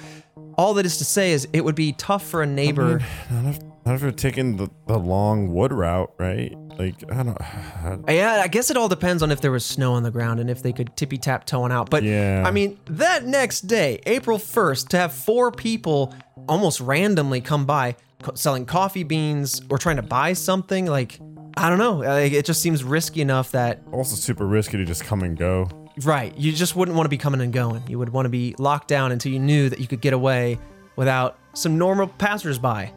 [0.56, 3.02] all that is to say is it would be tough for a neighbor.
[3.32, 3.60] Not if,
[3.90, 6.56] not if you're taking the, the long wood route, right?
[6.78, 7.38] Like, I don't.
[8.10, 10.50] Yeah, I guess it all depends on if there was snow on the ground and
[10.50, 11.90] if they could tippy tap toeing out.
[11.90, 12.44] But Yeah.
[12.46, 16.14] I mean, that next day, April 1st, to have four people
[16.48, 21.20] almost randomly come by co- selling coffee beans or trying to buy something, like,
[21.58, 21.98] I don't know.
[21.98, 25.68] Like, it just seems risky enough that, also super risky to just come and go.
[26.04, 27.84] right, you just wouldn't want to be coming and going.
[27.90, 30.60] You would want to be locked down until you knew that you could get away
[30.96, 32.92] without some normal passersby.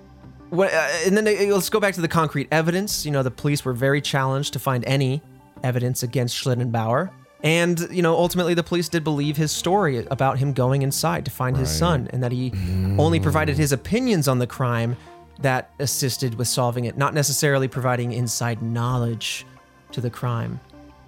[0.53, 0.69] Uh,
[1.07, 3.05] and then uh, let's go back to the concrete evidence.
[3.07, 5.23] You know, the police were very challenged to find any
[5.63, 7.11] evidence against Schlittenbauer.
[7.43, 11.31] And, you know, ultimately the police did believe his story about him going inside to
[11.31, 12.53] find his son and that he
[12.99, 14.97] only provided his opinions on the crime
[15.41, 19.45] that assisted with solving it, not necessarily providing inside knowledge
[19.91, 20.61] to the crime.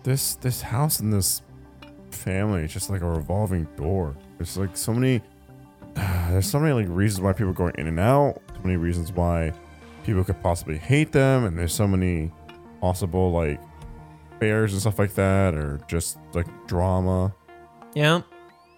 [0.02, 1.42] This this house and this
[2.10, 4.16] family is just like a revolving door.
[4.38, 5.22] There's like so many.
[5.94, 8.42] there's so many like reasons why people are going in and out.
[8.64, 9.52] Many reasons why
[10.04, 12.32] people could possibly hate them, and there's so many
[12.80, 13.60] possible like
[14.40, 17.34] fairs and stuff like that, or just like drama.
[17.94, 18.22] Yeah.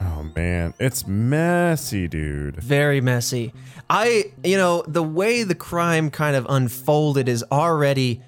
[0.00, 2.56] Oh man, it's messy, dude.
[2.56, 3.54] Very messy.
[3.88, 8.20] I, you know, the way the crime kind of unfolded is already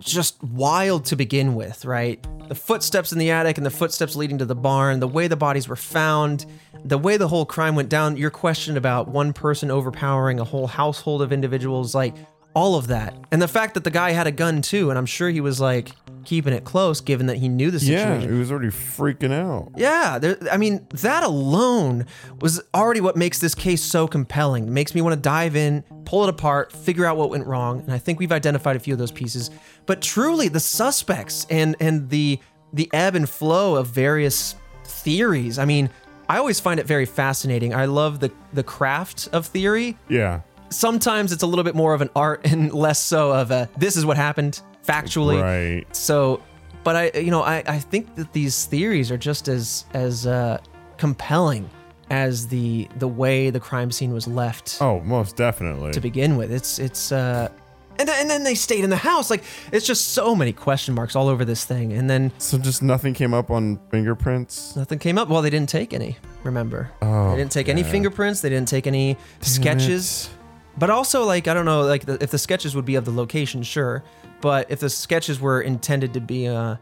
[0.00, 2.24] just wild to begin with, right?
[2.48, 5.36] The footsteps in the attic and the footsteps leading to the barn, the way the
[5.36, 6.46] bodies were found,
[6.84, 10.66] the way the whole crime went down, your question about one person overpowering a whole
[10.66, 12.14] household of individuals, like
[12.54, 13.14] all of that.
[13.30, 15.60] And the fact that the guy had a gun too, and I'm sure he was
[15.60, 15.90] like
[16.24, 18.30] keeping it close given that he knew the situation.
[18.30, 19.72] Yeah, it was already freaking out.
[19.76, 22.06] Yeah, there, I mean, that alone
[22.40, 24.68] was already what makes this case so compelling.
[24.68, 27.80] It makes me want to dive in, pull it apart, figure out what went wrong,
[27.80, 29.50] and I think we've identified a few of those pieces.
[29.86, 32.38] But truly, the suspects and and the
[32.72, 35.58] the ebb and flow of various theories.
[35.58, 35.90] I mean,
[36.28, 37.74] I always find it very fascinating.
[37.74, 39.96] I love the the craft of theory.
[40.08, 40.40] Yeah,
[40.70, 43.96] Sometimes it's a little bit more of an art and less so of a this
[43.96, 45.40] is what happened factually.
[45.40, 45.84] right.
[45.96, 46.42] So,
[46.84, 50.58] but I, you know, I, I think that these theories are just as as uh,
[50.96, 51.70] compelling
[52.10, 55.92] as the the way the crime scene was left Oh, most definitely.
[55.92, 56.50] to begin with.
[56.52, 57.48] It's it's uh,
[57.98, 59.30] and then, and then they stayed in the house.
[59.30, 61.92] Like it's just so many question marks all over this thing.
[61.92, 64.76] And then so just nothing came up on fingerprints.
[64.76, 65.28] nothing came up.
[65.28, 66.16] Well, they didn't take any.
[66.44, 68.40] Remember, Oh, they didn't take any fingerprints.
[68.40, 70.30] They didn't take any sketches.
[70.78, 73.10] But also, like, I don't know, like, the, if the sketches would be of the
[73.10, 74.04] location, sure.
[74.42, 76.76] But if the sketches were intended to be uh,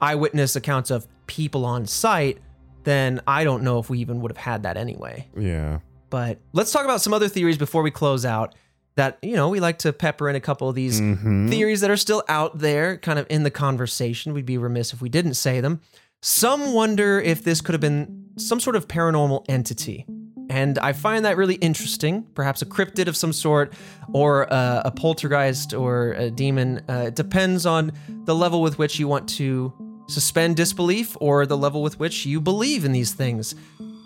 [0.00, 2.38] eyewitness accounts of people on site,
[2.84, 5.28] then I don't know if we even would have had that anyway.
[5.38, 5.78] Yeah.
[6.10, 8.54] But let's talk about some other theories before we close out.
[8.98, 11.48] That, you know, we like to pepper in a couple of these Mhm.
[11.48, 14.34] theories that are still out there, kind of in the conversation.
[14.34, 15.78] We'd be remiss if we didn't say them.
[16.20, 20.04] Some wonder if this could have been some sort of paranormal entity.
[20.50, 22.24] And I find that really interesting.
[22.34, 23.72] Perhaps a cryptid of some sort,
[24.12, 26.80] or a, a poltergeist, or a demon.
[26.88, 27.92] Uh, it depends on
[28.24, 29.72] the level with which you want to
[30.08, 33.54] suspend disbelief or the level with which you believe in these things.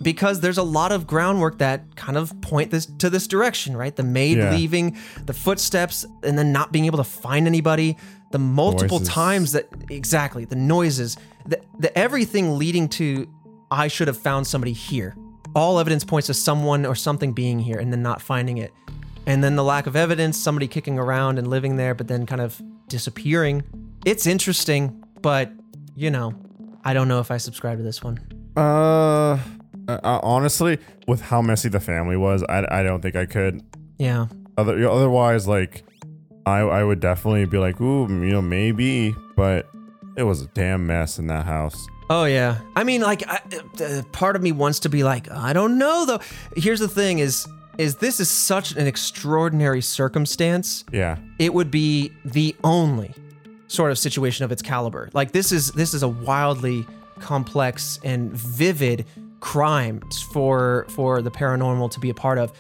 [0.03, 3.95] Because there's a lot of groundwork that kind of point this to this direction, right?
[3.95, 4.51] The maid Yeah.
[4.51, 4.97] leaving,
[5.27, 7.97] the footsteps, and then not being able to find anybody,
[8.31, 9.09] the multiple Noises.
[9.15, 11.17] times that exactly the noises,
[11.47, 13.29] the, the everything leading to
[13.71, 15.15] I should have found somebody here.
[15.55, 18.73] All evidence points to someone or something being here and then not finding it.
[19.27, 22.41] And then the lack of evidence, somebody kicking around and living there, but then kind
[22.41, 23.63] of disappearing.
[24.05, 25.53] It's interesting, but
[25.95, 26.35] you know,
[26.85, 28.19] I don't know if I subscribe to this one.
[28.57, 29.39] Uh,
[29.89, 33.63] uh, honestly, with how messy the family was, I, I don't think I could.
[33.99, 34.27] Yeah.
[34.57, 35.85] Other, otherwise, like,
[36.45, 39.69] I I would definitely be like, ooh, you know, maybe, but
[40.17, 41.87] it was a damn mess in that house.
[42.11, 42.61] Oh yeah.
[42.77, 43.41] I mean, like, I,
[43.83, 46.21] uh, part of me wants to be like, I don't know though.
[46.57, 47.47] Here's the thing: is
[47.79, 50.85] is this is such an extraordinary circumstance.
[50.93, 53.15] Yeah, It would be the only
[53.69, 55.09] sort of situation of its caliber.
[55.15, 56.87] Like this is this is a wildly
[57.21, 59.07] complex and vivid
[59.43, 60.01] crime
[60.31, 62.53] for for the paranormal to be a part of.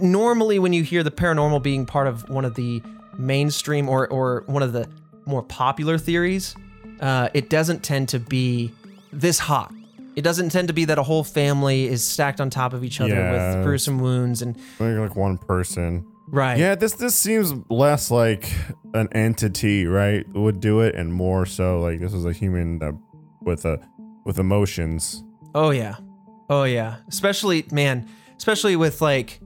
[0.00, 2.82] Normally, when you hear the paranormal being part of one of the
[3.16, 4.88] mainstream or or one of the
[5.26, 6.56] more popular theories,
[7.00, 8.72] uh, it doesn't tend to be
[9.12, 9.72] this hot.
[10.16, 13.00] It doesn't tend to be that a whole family is stacked on top of each
[13.00, 13.56] other Yeah.
[13.56, 16.04] with gruesome wounds and like, like one person.
[16.28, 16.58] right.
[16.58, 18.50] Yeah, this this seems less like
[18.94, 20.24] an entity, right?
[20.34, 22.94] Would do it, and more so like this is a human that
[23.42, 23.78] with a
[24.24, 25.22] with emotions.
[25.54, 25.96] Oh yeah.
[26.48, 26.96] Oh yeah.
[27.08, 29.40] Especially man, especially with like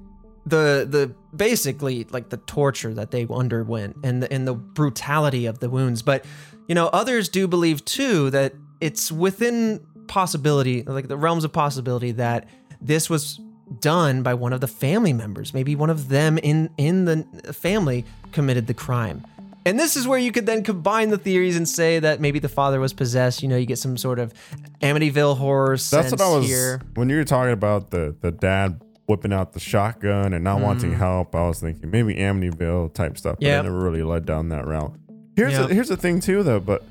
[0.46, 5.58] the the basically like the torture that they underwent and the and the brutality of
[5.60, 6.02] the wounds.
[6.02, 6.24] But
[6.68, 12.12] you know, others do believe too that it's within possibility, like the realms of possibility
[12.12, 12.48] that
[12.80, 13.40] this was
[13.80, 15.52] done by one of the family members.
[15.52, 19.24] Maybe one of them in in the family committed the crime.
[19.68, 22.48] And this is where you could then combine the theories and say that maybe the
[22.48, 23.42] father was possessed.
[23.42, 24.32] You know, you get some sort of
[24.80, 26.80] Amityville horror That's sense what I was here.
[26.94, 30.92] when you were talking about the the dad whipping out the shotgun and not wanting
[30.94, 31.34] help.
[31.34, 33.36] I was thinking maybe Amityville type stuff.
[33.38, 33.48] But Mm.
[33.48, 33.62] Yeah.
[33.62, 34.92] Never really led down that route.
[35.36, 35.66] Here's Yeah.
[35.66, 36.82] the, here's the thing too though, but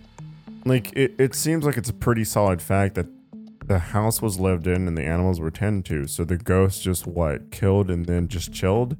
[0.66, 3.08] like it, it seems like it's a pretty solid fact that
[3.66, 6.08] the house was lived in and the animals were tended to.
[6.08, 8.96] So the ghost just what killed and then just chilled.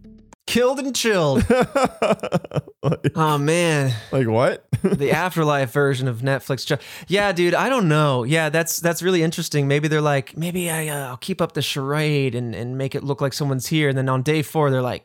[0.48, 1.48] Killed and chilled.
[2.82, 4.66] like, oh man, like what?
[4.82, 6.80] the afterlife version of Netflix.
[7.08, 8.24] Yeah, dude, I don't know.
[8.24, 9.68] Yeah, that's that's really interesting.
[9.68, 13.04] Maybe they're like, maybe I, uh, I'll keep up the charade and and make it
[13.04, 13.90] look like someone's here.
[13.90, 15.04] And then on day four, they're like,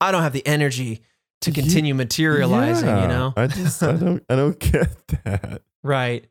[0.00, 1.02] I don't have the energy
[1.42, 2.88] to continue materializing.
[2.88, 5.62] Yeah, You know, I just I don't I don't get that.
[5.84, 6.26] right?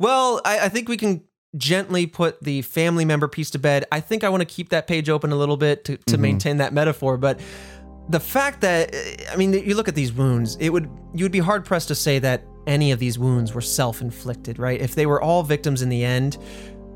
[0.00, 1.22] Well, I, I think we can
[1.56, 3.84] gently put the family member piece to bed.
[3.90, 6.58] I think I want to keep that page open a little bit to, to maintain
[6.58, 7.40] that metaphor, but
[8.10, 8.94] the fact that
[9.32, 11.94] I mean you look at these wounds, it would you would be hard pressed to
[11.94, 14.80] say that any of these wounds were self-inflicted, right?
[14.80, 16.34] If they were all victims in the end,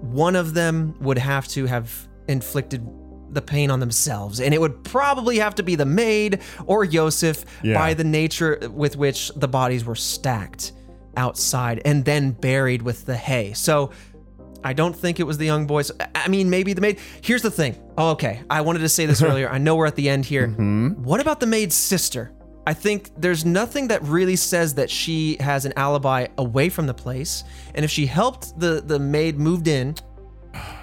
[0.00, 1.90] one of them would have to have
[2.28, 2.86] inflicted
[3.30, 7.44] the pain on themselves, and it would probably have to be the maid or Yosef
[7.62, 7.74] Yeah.
[7.74, 10.72] by the nature with which the bodies were stacked
[11.16, 13.52] outside and then buried with the hay.
[13.54, 13.90] So
[14.64, 15.92] I don't think it was the young boys.
[16.14, 16.98] I- mean, maybe the maid.
[17.20, 17.76] Here's the thing.
[17.98, 18.42] Oh, okay.
[18.50, 19.48] I wanted to say this earlier.
[19.48, 20.48] I know we're at the end here.
[20.48, 21.04] Mm-hmm.
[21.04, 22.32] What about the maid's sister?
[22.66, 26.94] I think there's nothing that really says that she has an alibi away from the
[26.94, 27.44] place.
[27.74, 29.94] And if she helped the the maid moved in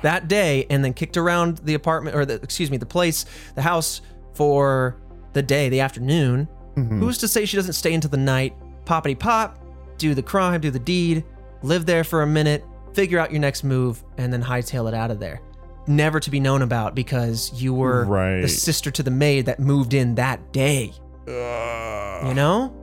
[0.04, 3.26] that day and then kicked around the apartment or the excuse me, the place,
[3.56, 4.02] the house
[4.36, 5.02] for
[5.34, 7.00] the day, the afternoon, mm-hmm.
[7.00, 8.54] who's to say she doesn't stay into the night,
[8.86, 9.58] poppity pop,
[9.98, 11.24] do the crime, do the deed,
[11.64, 12.64] live there for a minute,
[12.94, 15.42] figure out your next move, and then hightail it out of there.
[15.88, 18.42] Never to be known about because you were Right.
[18.42, 20.94] the sister to the maid that moved in that day.
[21.28, 22.74] You know?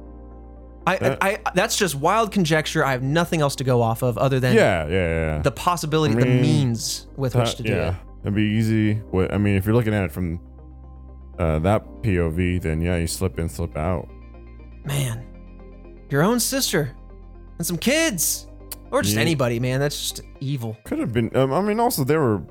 [0.87, 2.85] I, That- I, I that's just wild conjecture.
[2.85, 4.93] I have nothing else to go off of other than yeah, yeah,
[5.37, 5.39] yeah.
[5.43, 7.95] the possibility, I the means with which to do yeah, it.
[8.23, 8.95] it'd be easy.
[9.11, 10.41] What- I mean, if you're looking at it from
[11.39, 14.09] uh, that POV, then yeah, you slip in, slip out.
[14.85, 15.25] Man,
[16.11, 16.97] your own sister
[17.59, 18.48] and some kids,
[18.91, 19.21] or just Yeah.
[19.23, 19.81] anybody, man.
[19.81, 20.77] That's just evil.
[20.85, 21.35] Could have been.
[21.37, 22.43] Um, I mean, also they were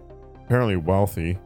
[0.45, 1.38] apparently wealthy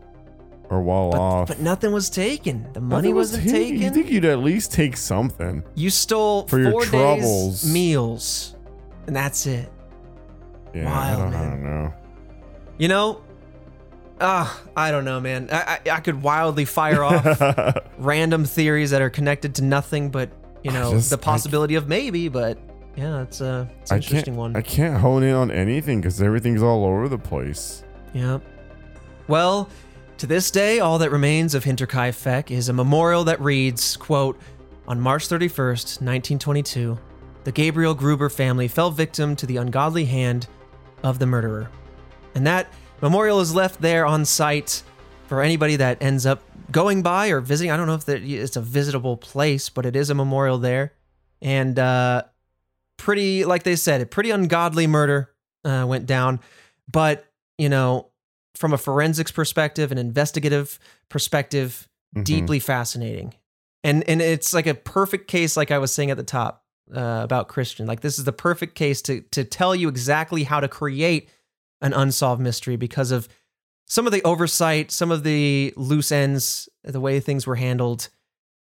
[0.69, 1.47] or well But, off.
[1.47, 2.67] but nothing was taken.
[2.73, 3.81] The money Nothing was wasn't taken.
[3.81, 5.63] You think you'd at least take something?
[5.75, 7.61] You stole For your troubles.
[7.63, 8.55] days meals,
[9.07, 9.69] and that's it.
[10.73, 11.93] Yeah, Wild, I, don't, I don't know.
[12.77, 13.21] You know,
[14.21, 15.49] ah, I don't know, man.
[15.51, 20.29] I, I I could wildly fire off random theories that are connected to nothing, but
[20.63, 22.29] you know, just- the possibility of maybe.
[22.29, 22.57] But
[22.95, 24.37] yeah, it's a it's an I interesting can't.
[24.37, 24.55] one.
[24.55, 27.83] I can't hone in on anything because everything's all over the place.
[28.13, 28.41] Yep.
[29.27, 29.69] Well,
[30.17, 34.39] to this day, all that remains of Hinterkaifeck Feck is a memorial that reads, quote,
[34.87, 36.99] On March 31st, 1922,
[37.43, 40.47] the Gabriel Gruber family fell victim to the ungodly hand
[41.03, 41.71] of the murderer.
[42.35, 44.83] And that memorial is left there on site
[45.27, 47.71] for anybody that ends up going by or visiting.
[47.71, 50.93] I don't know if it's a visitable place, but it is a memorial there.
[51.41, 52.23] And uh,
[53.01, 55.31] pretty, like they said, a pretty ungodly murder
[55.65, 56.39] uh, went down.
[56.89, 57.25] But,
[57.57, 58.11] you know,
[58.55, 60.77] from a forensics perspective, an investigative
[61.09, 62.23] perspective, Mhm.
[62.25, 63.33] deeply fascinating.
[63.83, 66.65] And and it's like a perfect case, like I was saying at the top
[66.95, 67.87] uh, about Christian.
[67.87, 71.29] Like this is the perfect case to to tell you exactly how to create
[71.81, 73.27] an unsolved mystery because of
[73.87, 78.09] some of the oversight, some of the loose ends, the way things were handled.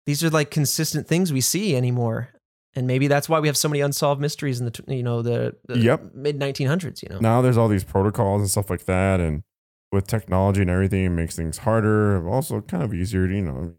[0.05, 2.29] These are like consistent things we see anymore.
[2.75, 5.57] And maybe that's why we have so many unsolved mysteries in the you know the,
[5.67, 6.15] the Yep.
[6.15, 7.03] mid 1900s.
[7.03, 9.43] You know, Now there's all these protocols and stuff like that, and
[9.91, 12.29] with technology and everything, it makes things harder.
[12.29, 13.27] Also, kind of easier.
[13.27, 13.75] To, you know,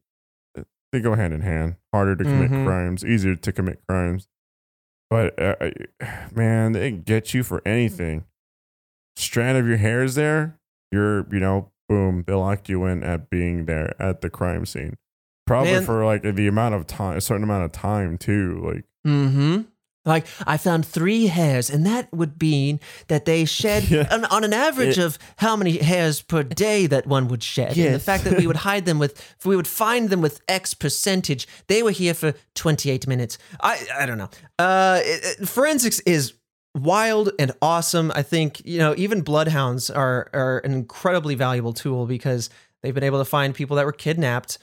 [0.92, 1.76] they go hand in hand.
[1.94, 2.64] Harder to commit Mhm.
[2.66, 4.28] crimes, easier to commit crimes.
[5.10, 5.70] But uh,
[6.34, 8.26] man, they get you for anything.
[9.16, 10.60] Strand of your hair is there.
[10.92, 12.24] You're, you know, boom.
[12.26, 14.98] They locked you in at being there at the crime scene.
[15.50, 15.84] Probably Man.
[15.86, 18.62] for like the amount of time, a certain amount of time too.
[18.64, 19.62] Like Mm-hmm.
[20.06, 24.08] Like I found three hairs, and that would mean that they shed Yeah.
[24.10, 27.78] an, on an average It- of how many hairs per day that one would shed.
[27.78, 30.74] And the fact that we would hide them with, we would find them with X
[30.74, 31.48] percentage.
[31.68, 33.38] They were here for 28 minutes.
[33.62, 34.30] I I don't know.
[34.58, 36.34] Uh, it- it- forensics is
[36.76, 38.12] wild and awesome.
[38.16, 42.50] I think you know even bloodhounds are are an incredibly valuable tool because
[42.82, 44.58] they've been able to find people that were kidnapped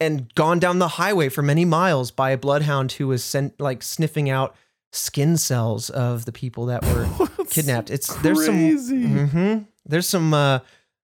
[0.00, 3.82] and gone down the highway for many miles by a bloodhound who was sent like
[3.82, 4.54] sniffing out
[4.92, 7.08] skin cells of the people that were
[7.50, 7.90] kidnapped.
[7.90, 9.04] It's there's some crazy.
[9.04, 9.66] Mhm.
[9.84, 10.60] there's some uh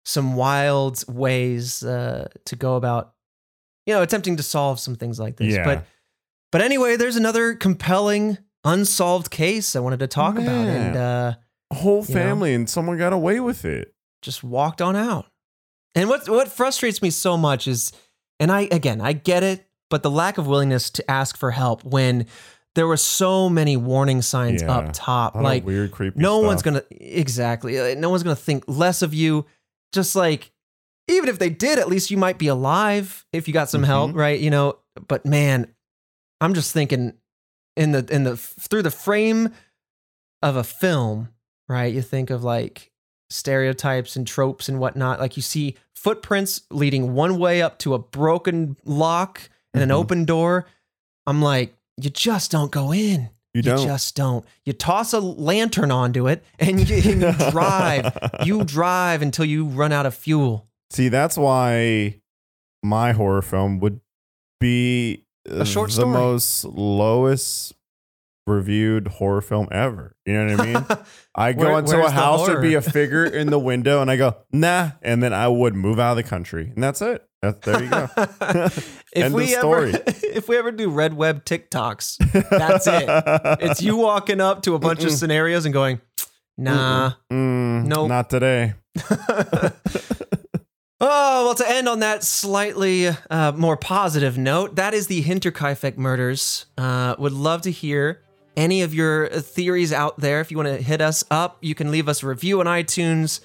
[0.05, 3.13] some wild ways uh to go about
[3.85, 5.53] you know attempting to solve some things like this.
[5.53, 5.63] Yeah.
[5.65, 5.85] But
[6.51, 11.33] but anyway, there's another compelling unsolved case I wanted to talk about and uh
[11.71, 12.21] A whole You know?
[12.21, 13.93] family and someone got away with it.
[14.21, 15.25] just walked on out.
[15.95, 17.91] And what what frustrates me so much is,
[18.39, 21.83] and I again I get it, but the lack of willingness to ask for help
[21.83, 22.25] when
[22.75, 24.71] there were so many warning signs Yeah.
[24.75, 26.19] up top, A lot of like weird, creepy.
[26.19, 29.45] no one's gonna exactly, uh, no one's gonna think less of you.
[29.93, 30.51] Just like
[31.07, 34.11] even if they did, at least you might be alive if you got some help,
[34.11, 34.15] Mhm.
[34.15, 34.39] right?
[34.39, 34.77] You know.
[35.07, 35.67] But man,
[36.41, 37.13] I'm just thinking
[37.75, 39.49] in the in the through the frame
[40.41, 41.29] of a film,
[41.67, 41.93] right?
[41.93, 42.91] You think of like
[43.29, 45.19] stereotypes and tropes and whatnot.
[45.19, 49.93] Like you see footprints leading one way up to a broken lock and an Mhm.
[49.93, 50.67] open door.
[51.25, 53.29] I'm like, you just don't go in.
[53.53, 53.85] You don't.
[53.85, 54.43] just don't.
[54.65, 58.17] You toss a lantern onto it and you, and you drive.
[58.45, 60.67] you drive until you run out of fuel.
[60.89, 62.19] See, that's why
[62.83, 64.01] my horror film would
[64.59, 66.09] be A short the story.
[66.11, 67.73] most lowest
[68.45, 70.15] reviewed horror film ever.
[70.25, 70.85] You know what I mean?
[71.35, 74.09] I go Where- into a the house, there'd be a figure in the window, and
[74.11, 74.91] I go, nah.
[75.01, 76.71] And then I would move out of the country.
[76.75, 77.25] And that's it.
[77.41, 78.07] That, there you go.
[78.15, 79.93] if End we of story.
[79.93, 82.17] ever if we ever do red web TikToks,
[82.49, 83.05] that's it.
[83.69, 85.99] It's you walking up to a bunch of scenarios and going,
[86.57, 87.13] nah.
[87.31, 88.07] Mm, Nope.
[88.07, 88.75] Not today.
[91.05, 95.97] Oh, well, to end on that slightly uh, more positive note, that is the Hinterkaifeck
[95.97, 96.65] murders.
[96.77, 98.21] Uh, would love to hear
[98.55, 100.39] any of your theories out there.
[100.39, 103.39] If you want to hit us up, you can leave us a review on iTunes.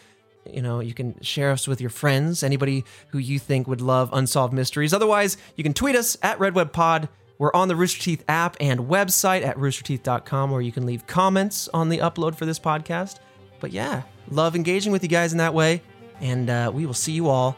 [0.50, 4.10] You know, you can share us with your friends, anybody who you think would love
[4.12, 4.94] unsolved mysteries.
[4.94, 7.08] Otherwise, you can tweet us at RedWebPod.
[7.38, 11.68] We're on the Rooster Teeth app and website at roosterteeth.com, where you can leave comments
[11.72, 13.18] on the upload for this podcast.
[13.60, 15.82] But yeah, love engaging with you guys in that way.
[16.20, 17.56] And uh, we will see you all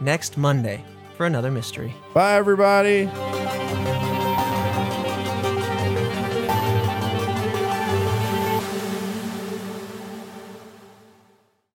[0.00, 0.82] next Monday
[1.16, 1.94] for another mystery.
[2.12, 3.08] Bye, everybody.